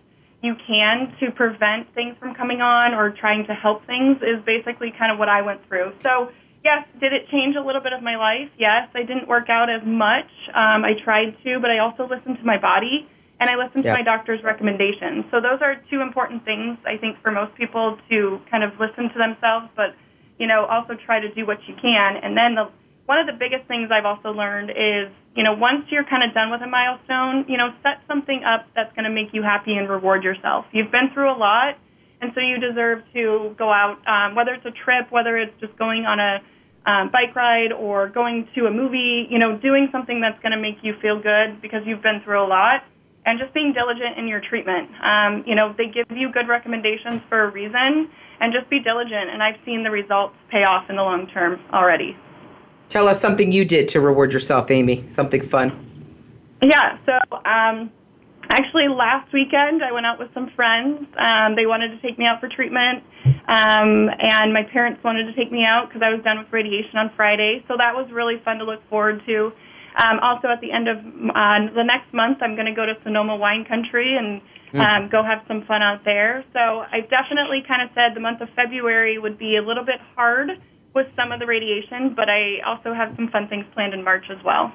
[0.43, 4.93] you can to prevent things from coming on or trying to help things is basically
[4.97, 5.93] kind of what I went through.
[6.03, 6.31] So,
[6.65, 8.49] yes, did it change a little bit of my life?
[8.59, 10.31] Yes, I didn't work out as much.
[10.55, 13.07] Um, I tried to, but I also listened to my body
[13.39, 15.25] and I listened to my doctor's recommendations.
[15.31, 19.11] So, those are two important things, I think, for most people to kind of listen
[19.13, 19.97] to themselves, but,
[20.39, 22.17] you know, also try to do what you can.
[22.23, 22.71] And then the
[23.07, 26.35] one of the biggest things I've also learned is, you know, once you're kind of
[26.35, 29.75] done with a milestone, you know, set something up that's going to make you happy
[29.75, 30.65] and reward yourself.
[30.73, 31.79] You've been through a lot,
[32.21, 35.77] and so you deserve to go out, um, whether it's a trip, whether it's just
[35.79, 36.43] going on a
[36.87, 40.61] um, bike ride or going to a movie, you know, doing something that's going to
[40.61, 42.83] make you feel good because you've been through a lot
[43.27, 44.89] and just being diligent in your treatment.
[45.03, 48.09] Um, you know, they give you good recommendations for a reason,
[48.41, 49.31] and just be diligent.
[49.31, 52.17] And I've seen the results pay off in the long term already.
[52.91, 55.05] Tell us something you did to reward yourself, Amy.
[55.07, 55.71] Something fun.
[56.61, 56.99] Yeah.
[57.07, 57.13] So,
[57.47, 57.91] um,
[58.51, 61.07] actually, last weekend I went out with some friends.
[61.17, 63.05] Um, they wanted to take me out for treatment,
[63.47, 66.99] um, and my parents wanted to take me out because I was done with radiation
[66.99, 67.65] on Friday.
[67.69, 69.53] So that was really fun to look forward to.
[69.97, 72.95] Um, also, at the end of uh, the next month, I'm going to go to
[73.05, 74.81] Sonoma Wine Country and hmm.
[74.81, 76.45] um, go have some fun out there.
[76.53, 80.01] So I definitely kind of said the month of February would be a little bit
[80.17, 80.59] hard
[80.95, 84.25] with some of the radiation, but I also have some fun things planned in March
[84.31, 84.73] as well.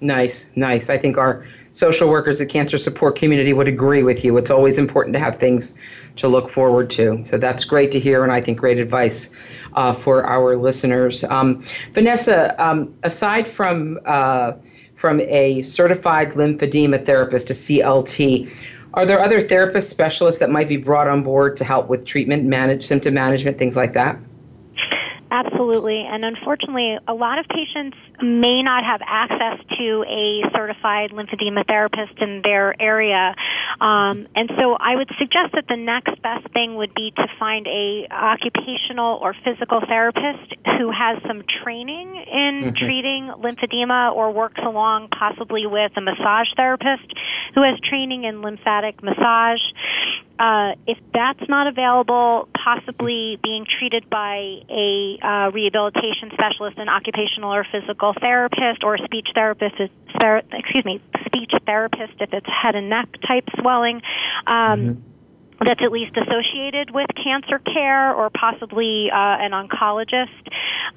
[0.00, 0.90] Nice, nice.
[0.90, 4.36] I think our social workers at Cancer Support Community would agree with you.
[4.36, 5.74] It's always important to have things
[6.16, 7.24] to look forward to.
[7.24, 9.30] So that's great to hear, and I think great advice
[9.74, 11.24] uh, for our listeners.
[11.24, 11.62] Um,
[11.94, 14.52] Vanessa, um, aside from uh,
[14.94, 18.50] from a certified lymphedema therapist, a CLT,
[18.94, 22.44] are there other therapist specialists that might be brought on board to help with treatment,
[22.44, 24.18] manage symptom management, things like that?
[25.30, 26.04] Absolutely.
[26.08, 32.18] And unfortunately, a lot of patients may not have access to a certified lymphedema therapist
[32.18, 33.34] in their area.
[33.80, 37.66] Um, and so I would suggest that the next best thing would be to find
[37.66, 42.84] a occupational or physical therapist who has some training in mm-hmm.
[42.84, 47.12] treating lymphedema or works along possibly with a massage therapist
[47.54, 49.60] who has training in lymphatic massage.
[50.38, 57.54] Uh, if that's not available, possibly being treated by a uh, rehabilitation specialist, an occupational
[57.54, 59.76] or physical therapist, or speech therapist.
[60.20, 64.02] Ther- excuse me, speech therapist if it's head and neck type swelling.
[64.46, 65.12] Um, mm-hmm
[65.64, 70.46] that's at least associated with cancer care or possibly uh, an oncologist.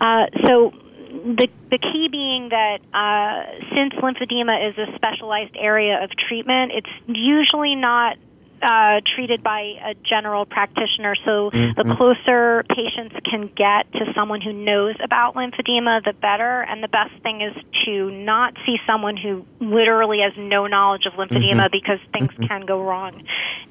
[0.01, 0.73] Uh, so
[1.09, 6.89] the the key being that uh, since lymphedema is a specialized area of treatment, it's
[7.07, 8.17] usually not
[8.61, 11.15] uh, treated by a general practitioner.
[11.25, 11.77] So mm-hmm.
[11.77, 16.61] the closer patients can get to someone who knows about lymphedema, the better.
[16.61, 17.55] And the best thing is
[17.85, 21.71] to not see someone who literally has no knowledge of lymphedema mm-hmm.
[21.71, 22.45] because things mm-hmm.
[22.45, 23.19] can go wrong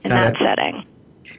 [0.05, 0.37] in Got that it.
[0.43, 0.85] setting.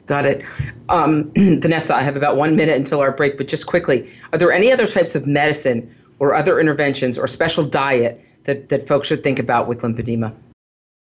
[0.06, 0.44] Got it.
[0.88, 4.52] Um, Vanessa, I have about one minute until our break, but just quickly, are there
[4.52, 9.22] any other types of medicine or other interventions or special diet that, that folks should
[9.22, 10.34] think about with lymphedema?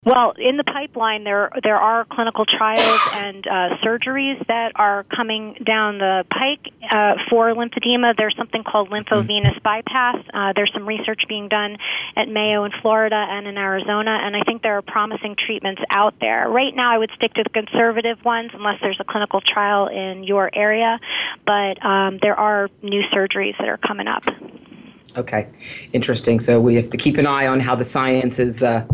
[0.05, 5.57] Well, in the pipeline, there there are clinical trials and uh, surgeries that are coming
[5.66, 8.16] down the pike uh, for lymphedema.
[8.16, 10.16] There's something called lymphovenous bypass.
[10.32, 11.78] Uh, there's some research being done
[12.14, 16.14] at Mayo in Florida and in Arizona, and I think there are promising treatments out
[16.20, 16.49] there.
[16.49, 20.22] Right now, I would stick to the conservative ones unless there's a clinical trial in
[20.22, 21.01] your area,
[21.44, 24.22] but um, there are new surgeries that are coming up.
[25.16, 25.49] Okay,
[25.92, 26.38] interesting.
[26.38, 28.86] So we have to keep an eye on how the science is uh,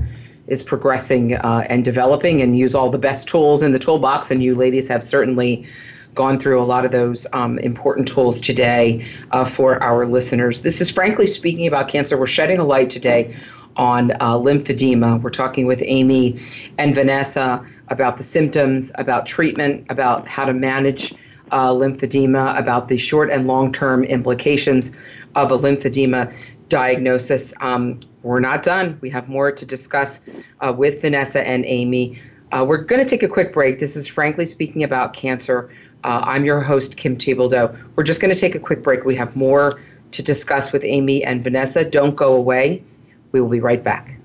[0.46, 4.30] is progressing uh, and developing and use all the best tools in the toolbox.
[4.30, 5.66] And you ladies have certainly
[6.14, 10.62] gone through a lot of those um, important tools today uh, for our listeners.
[10.62, 12.16] This is frankly speaking about cancer.
[12.16, 13.34] We're shedding a light today
[13.76, 15.20] on uh, lymphedema.
[15.20, 16.40] We're talking with Amy
[16.78, 21.12] and Vanessa about the symptoms, about treatment, about how to manage
[21.50, 24.92] uh, lymphedema, about the short and long term implications
[25.34, 26.34] of a lymphedema
[26.68, 27.52] diagnosis.
[27.60, 28.98] Um, we're not done.
[29.00, 30.20] We have more to discuss
[30.60, 32.18] uh, with Vanessa and Amy.
[32.50, 33.78] Uh, we're going to take a quick break.
[33.78, 35.70] This is Frankly Speaking About Cancer.
[36.04, 37.76] Uh, I'm your host, Kim Thiboldeaux.
[37.96, 39.04] We're just going to take a quick break.
[39.04, 39.80] We have more
[40.12, 41.88] to discuss with Amy and Vanessa.
[41.88, 42.82] Don't go away.
[43.32, 44.18] We will be right back.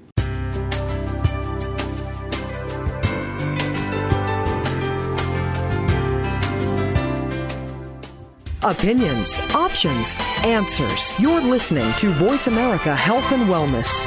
[8.63, 11.17] Opinions, options, answers.
[11.17, 14.05] You're listening to Voice America Health and Wellness.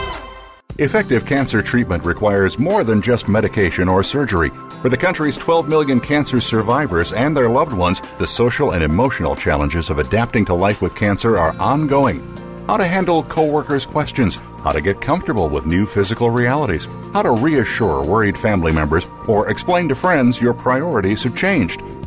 [0.77, 4.51] Effective cancer treatment requires more than just medication or surgery.
[4.83, 9.35] For the country's 12 million cancer survivors and their loved ones, the social and emotional
[9.35, 12.21] challenges of adapting to life with cancer are ongoing.
[12.67, 17.31] How to handle coworkers' questions, how to get comfortable with new physical realities, how to
[17.31, 21.83] reassure worried family members, or explain to friends your priorities have changed.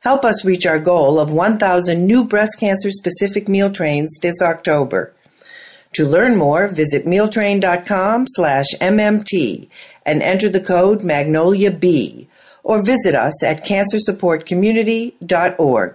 [0.00, 5.12] Help us reach our goal of 1,000 new breast cancer specific meal trains this October.
[5.94, 9.68] To learn more, visit mealtrain.com slash MMT
[10.06, 12.28] and enter the code MagnoliaB
[12.62, 15.94] or visit us at cancersupportcommunity.org.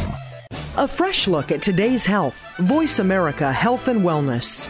[0.77, 2.47] A fresh look at today's health.
[2.55, 4.69] Voice America Health and Wellness.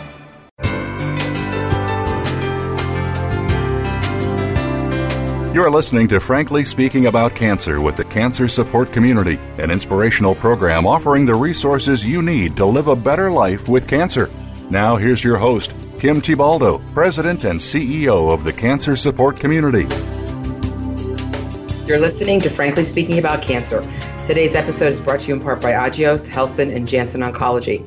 [5.54, 10.88] You're listening to Frankly Speaking About Cancer with the Cancer Support Community, an inspirational program
[10.88, 14.32] offering the resources you need to live a better life with cancer.
[14.72, 19.86] Now, here's your host, Kim Thiboldeaux, President and CEO of the Cancer Support Community.
[21.86, 23.84] You're listening to Frankly Speaking About Cancer.
[24.28, 27.84] Today's episode is brought to you in part by Agios, Helsinn, and Janssen Oncology.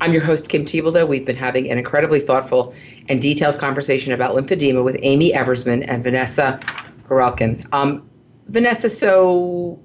[0.00, 1.08] I'm your host, Kim Thiboldeaux.
[1.08, 2.74] We've been having an incredibly thoughtful
[3.08, 6.60] and detailed conversation about lymphedema with Amy Eversman and Vanessa
[7.08, 7.66] Gorelkin.
[7.72, 8.08] Um,
[8.48, 9.80] Vanessa, so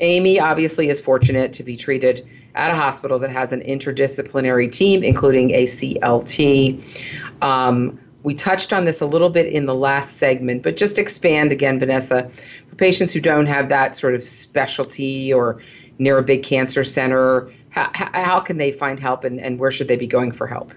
[0.00, 5.02] Amy obviously is fortunate to be treated at a hospital that has an interdisciplinary team,
[5.02, 7.04] including a CLT.
[7.42, 11.52] Um, we touched on this a little bit in the last segment, but just expand
[11.52, 12.30] again, Vanessa,
[12.78, 15.60] patients who don't have that sort of specialty or
[15.98, 19.88] near a big cancer center, how, how can they find help and, and where should
[19.88, 20.72] they be going for help?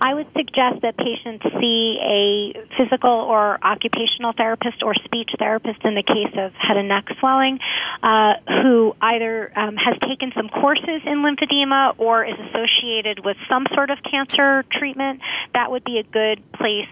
[0.00, 5.94] I would suggest that patients see a physical or occupational therapist or speech therapist in
[5.94, 7.58] the case of head and neck swelling,
[8.02, 13.66] uh, who either um, has taken some courses in lymphedema or is associated with some
[13.74, 15.20] sort of cancer treatment.
[15.54, 16.88] That would be a good place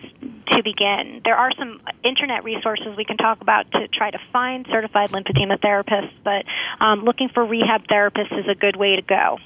[0.53, 1.23] to begin.
[1.25, 5.59] There are some internet resources we can talk about to try to find certified lymphedema
[5.59, 6.45] therapists, but
[6.81, 9.39] um, looking for rehab therapists is a good way to go.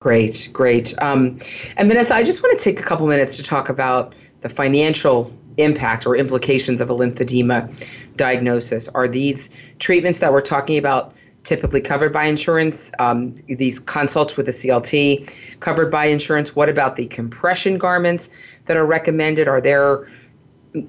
[0.00, 0.94] Great, great.
[1.02, 1.38] Um,
[1.76, 5.30] and Vanessa, I just want to take a couple minutes to talk about the financial
[5.58, 7.70] impact or implications of a lymphedema
[8.16, 8.88] diagnosis.
[8.88, 11.12] Are these treatments that we're talking about
[11.44, 12.90] typically covered by insurance?
[12.98, 15.30] Um, these consults with the CLT
[15.60, 16.56] covered by insurance?
[16.56, 18.30] What about the compression garments
[18.64, 19.48] that are recommended?
[19.48, 20.08] Are there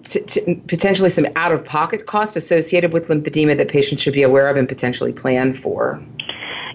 [0.06, 4.24] t- t- potentially some out of pocket costs associated with lymphedema that patients should be
[4.24, 6.02] aware of and potentially plan for?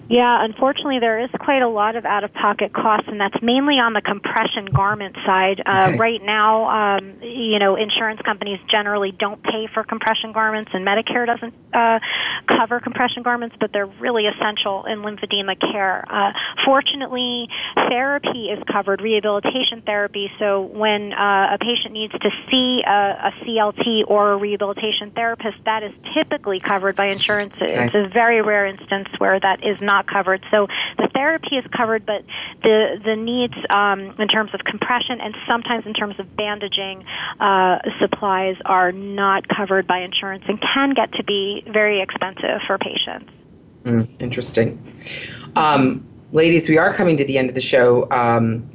[0.09, 3.75] Yeah, unfortunately, there is quite a lot of out of pocket costs, and that's mainly
[3.75, 5.61] on the compression garment side.
[5.65, 5.97] Uh, okay.
[5.97, 11.25] Right now, um, you know, insurance companies generally don't pay for compression garments, and Medicare
[11.25, 11.99] doesn't uh,
[12.47, 16.05] cover compression garments, but they're really essential in lymphedema care.
[16.09, 16.31] Uh,
[16.65, 17.49] fortunately,
[17.89, 23.31] therapy is covered, rehabilitation therapy, so when uh, a patient needs to see a, a
[23.43, 27.53] CLT or a rehabilitation therapist, that is typically covered by insurance.
[27.55, 27.87] Okay.
[27.87, 30.45] It's a very rare instance where that is not not covered.
[30.51, 30.67] So
[30.97, 32.23] the therapy is covered, but
[32.63, 37.03] the the needs um, in terms of compression and sometimes in terms of bandaging
[37.39, 42.77] uh, supplies are not covered by insurance and can get to be very expensive for
[42.77, 43.31] patients.
[43.83, 44.69] Mm, interesting.
[45.55, 48.09] Um, ladies, we are coming to the end of the show.
[48.11, 48.69] Um,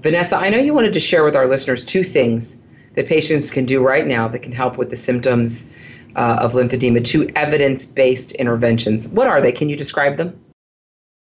[0.00, 2.58] Vanessa, I know you wanted to share with our listeners two things
[2.94, 5.68] that patients can do right now that can help with the symptoms
[6.16, 9.08] uh, of lymphedema, two evidence based interventions.
[9.08, 9.52] What are they?
[9.52, 10.38] Can you describe them?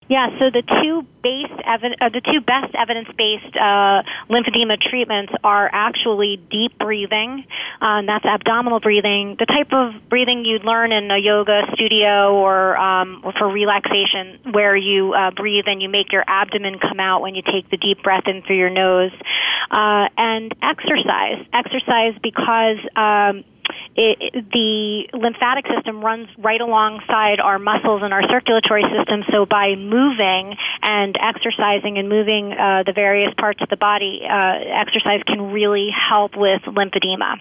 [0.09, 5.69] Yeah, so the two base evi- uh, the two best evidence-based uh, lymphedema treatments are
[5.73, 7.45] actually deep breathing.
[7.81, 12.77] Um, that's abdominal breathing, the type of breathing you'd learn in a yoga studio or,
[12.77, 17.21] um, or for relaxation, where you uh, breathe and you make your abdomen come out
[17.21, 19.11] when you take the deep breath in through your nose.
[19.69, 23.43] Uh, and exercise, exercise because um,
[23.97, 29.23] it, the lymphatic system runs right alongside our muscles and our circulatory system.
[29.31, 34.29] So by moving and exercising and moving uh, the various parts of the body, uh,
[34.29, 37.39] exercise can really help with lymphedema.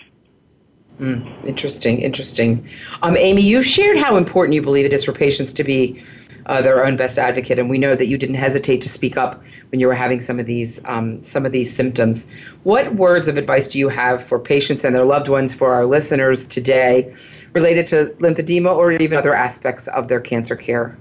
[0.98, 2.66] Mm, interesting, interesting.
[3.02, 6.02] Um, Amy, you shared how important you believe it is for patients to be
[6.46, 9.42] uh, their own best advocate, and we know that you didn't hesitate to speak up
[9.70, 12.26] when you were having some of these um, some of these symptoms.
[12.62, 15.86] What words of advice do you have for patients and their loved ones for our
[15.86, 17.14] listeners today,
[17.52, 20.96] related to lymphedema or even other aspects of their cancer care?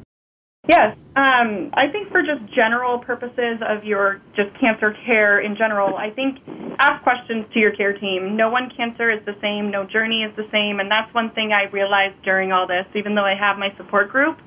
[0.68, 5.96] Yes, um, I think for just general purposes of your just cancer care in general,
[5.96, 6.40] I think
[6.80, 8.36] ask questions to your care team.
[8.36, 11.54] No one cancer is the same, no journey is the same, and that's one thing
[11.54, 12.86] I realized during all this.
[12.96, 14.40] Even though I have my support group,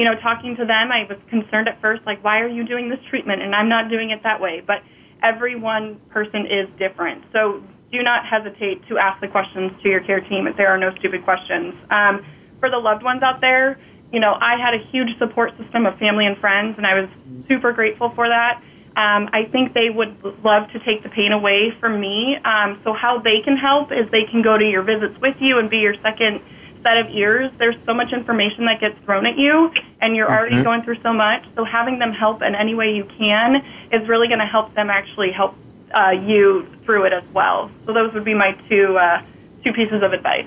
[0.00, 2.88] you know, talking to them, I was concerned at first, like, why are you doing
[2.88, 3.42] this treatment?
[3.42, 4.62] And I'm not doing it that way.
[4.66, 4.82] But
[5.22, 7.22] every one person is different.
[7.34, 10.78] So do not hesitate to ask the questions to your care team if there are
[10.78, 11.74] no stupid questions.
[11.90, 12.24] Um,
[12.60, 13.78] for the loved ones out there,
[14.10, 17.10] you know, I had a huge support system of family and friends, and I was
[17.46, 18.62] super grateful for that.
[18.96, 22.38] Um, I think they would love to take the pain away from me.
[22.42, 25.58] Um, so how they can help is they can go to your visits with you
[25.58, 26.40] and be your second
[26.82, 27.50] set of ears.
[27.58, 30.64] There's so much information that gets thrown at you, and you're already Mhm.
[30.64, 31.44] going through so much.
[31.54, 33.62] So having them help in any way you can
[33.92, 35.54] is really going to help them actually help
[35.92, 37.68] uh, you through it as well.
[37.84, 39.22] So those would be my two uh,
[39.64, 40.46] two pieces of advice.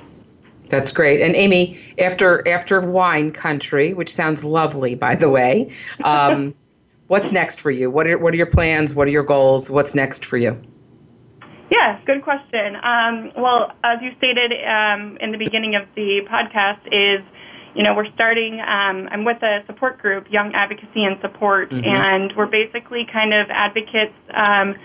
[0.69, 1.21] That's great.
[1.21, 5.71] And Amy, after after wine country, which sounds lovely, by the way,
[6.03, 6.55] um,
[7.07, 7.91] what's next for you?
[7.91, 8.93] What are what are your plans?
[8.93, 9.69] What are your goals?
[9.69, 10.61] What's next for you?
[11.74, 12.76] Yeah, good question.
[12.84, 17.26] Um, well, as you stated um, in the beginning of the podcast, is
[17.74, 18.61] you know we're starting.
[18.61, 21.88] Um, I'm with a support group, Young Advocacy and Support, Mhm.
[21.88, 24.13] and we're basically kind of advocates.
[24.36, 24.76] Um,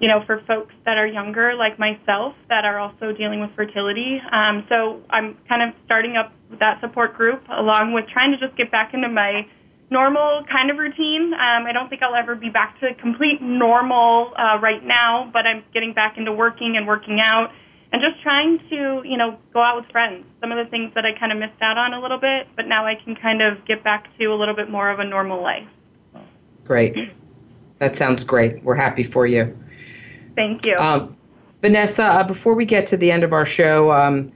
[0.00, 4.20] you know, for folks that are younger, like myself, that are also dealing with fertility.
[4.32, 8.56] Um, so I'm kind of starting up that support group along with trying to just
[8.56, 9.46] get back into my
[9.92, 11.34] normal kind of routine.
[11.34, 15.46] Um, I don't think I'll ever be back to complete normal uh, right now, but
[15.46, 17.52] I'm getting back into working and working out
[17.92, 20.24] and just trying to, you know, go out with friends.
[20.40, 22.66] Some of the things that I kind of missed out on a little bit, but
[22.66, 25.42] now I can kind of get back to a little bit more of a normal
[25.42, 25.68] life.
[26.64, 26.96] Great.
[27.76, 28.62] That sounds great.
[28.64, 29.56] We're happy for you.
[30.34, 30.76] Thank you.
[30.76, 31.16] Um,
[31.60, 34.32] Vanessa, uh, before we get to the end of our show, um,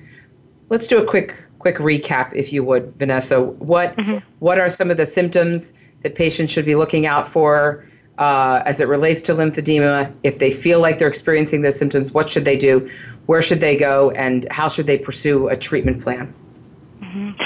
[0.69, 3.43] let's do a quick quick recap, if you would, Vanessa.
[3.43, 3.99] What
[4.39, 7.85] what are some of the symptoms that patients should be looking out for
[8.19, 10.15] uh, as it relates to lymphedema?
[10.23, 12.89] If they feel like they're experiencing those symptoms, what should they do?
[13.27, 14.13] Where should they go?
[14.13, 16.33] And how should they pursue a treatment plan?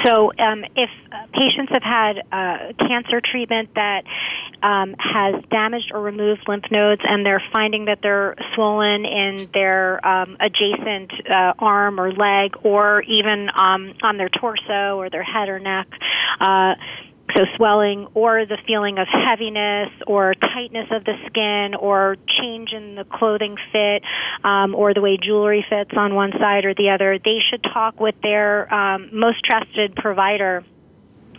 [0.04, 4.04] So, um, if uh, patients have had uh, cancer treatment that
[4.62, 10.04] um, has damaged or removed lymph nodes, and they're finding that they're swollen in their
[10.06, 15.48] um, adjacent uh, arm or leg, or even um, on their torso or their head
[15.48, 15.88] or neck.
[16.40, 16.74] Uh,
[17.36, 22.94] so swelling or the feeling of heaviness or tightness of the skin or change in
[22.94, 24.02] the clothing fit
[24.44, 28.00] um, or the way jewelry fits on one side or the other, they should talk
[28.00, 30.64] with their um, most trusted provider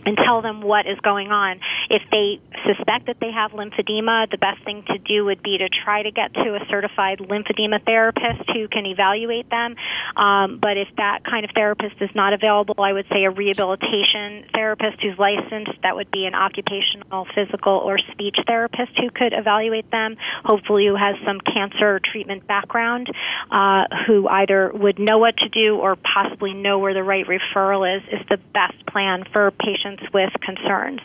[0.04, 1.60] and tell them what is going on.
[1.90, 5.68] If they suspect that they have lymphedema, the best thing to do would be to
[5.68, 9.76] try to get to a certified lymphedema therapist who can evaluate them.
[10.16, 14.46] Um, but if that kind of therapist is not available, I would say a rehabilitation
[14.54, 15.80] therapist who's licensed.
[15.82, 20.16] That would be an occupational, physical, or speech therapist who could evaluate them.
[20.44, 23.08] Hopefully, who has some cancer treatment background,
[23.50, 27.82] uh, who either would know what to do or possibly know where the right referral
[27.96, 28.02] is.
[28.12, 31.00] Is the best plan for patients with concerns.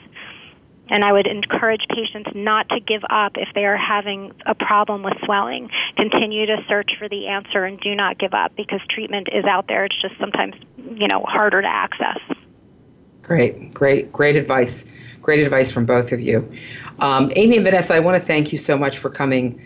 [0.89, 5.03] And I would encourage patients not to give up if they are having a problem
[5.03, 5.69] with swelling.
[5.95, 9.67] Continue to search for the answer and do not give up because treatment is out
[9.67, 9.85] there.
[9.85, 10.55] It's just sometimes,
[10.95, 12.19] you know, harder to access.
[13.21, 14.85] Great, great, great advice.
[15.21, 16.49] Great advice from both of you.
[16.99, 19.61] Um, Amy and Vanessa, I want to thank you so much for coming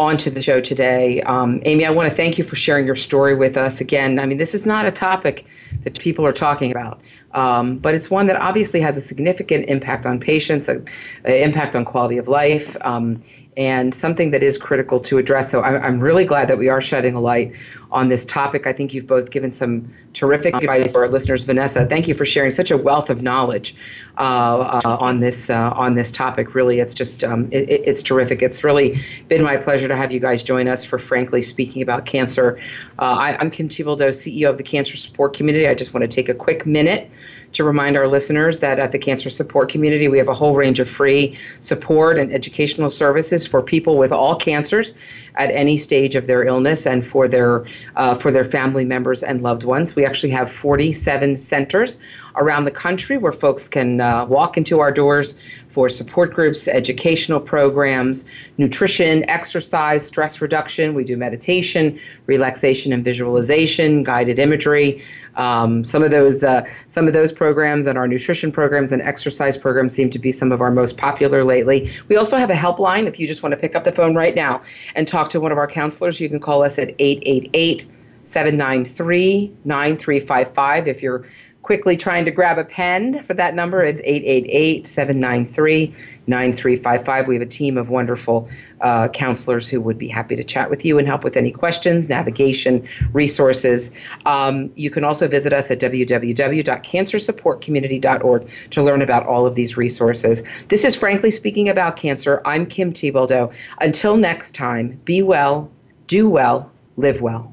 [0.00, 1.20] onto the show today.
[1.22, 3.82] Um, Amy, I want to thank you for sharing your story with us.
[3.82, 5.44] Again, I mean, this is not a topic
[5.82, 10.06] that people are talking about, um, but it's one that obviously has a significant impact
[10.06, 10.86] on patients, an
[11.26, 13.20] impact on quality of life, um,
[13.56, 15.50] and something that is critical to address.
[15.50, 17.56] So I'm, I'm really glad that we are shedding a light
[17.90, 18.66] on this topic.
[18.66, 21.44] I think you've both given some terrific advice for our listeners.
[21.44, 23.74] Vanessa, thank you for sharing such a wealth of knowledge
[24.18, 26.54] uh, uh, on this uh, on this topic.
[26.54, 28.40] Really, it's just um, it, it's terrific.
[28.40, 32.06] It's really been my pleasure to have you guys join us for frankly speaking about
[32.06, 32.58] cancer.
[33.00, 35.66] Uh, I, I'm Kim Thiboldeaux, CEO of the Cancer Support Community.
[35.66, 37.10] I just want to take a quick minute
[37.52, 40.80] to remind our listeners that at the Cancer Support Community, we have a whole range
[40.80, 44.94] of free support and educational services for people with all cancers
[45.36, 47.64] at any stage of their illness and for their
[47.96, 49.96] uh, for their family members and loved ones.
[49.96, 51.98] We actually have 47 centers
[52.36, 55.38] around the country where folks can uh, walk into our doors
[55.70, 58.24] for support groups, educational programs,
[58.58, 60.94] nutrition, exercise, stress reduction.
[60.94, 65.02] We do meditation, relaxation and visualization, guided imagery.
[65.36, 69.56] Um, some of those uh, some of those programs and our nutrition programs and exercise
[69.56, 71.90] programs seem to be some of our most popular lately.
[72.08, 73.06] We also have a helpline.
[73.06, 74.62] If you just want to pick up the phone right now
[74.94, 77.86] and talk to one of our counselors, you can call us at 888
[78.24, 80.88] 793 9355.
[80.88, 81.24] If you're
[81.62, 85.94] quickly trying to grab a pen for that number, it's 888 793
[86.26, 87.28] 9355.
[87.28, 88.48] We have a team of wonderful
[88.80, 92.08] uh, counselors who would be happy to chat with you and help with any questions,
[92.08, 93.90] navigation, resources.
[94.26, 100.42] Um, you can also visit us at www.cancersupportcommunity.org to learn about all of these resources.
[100.68, 102.40] This is Frankly Speaking About Cancer.
[102.44, 103.52] I'm Kim Thiboldeaux.
[103.80, 105.70] Until next time, be well,
[106.06, 107.52] do well, live well.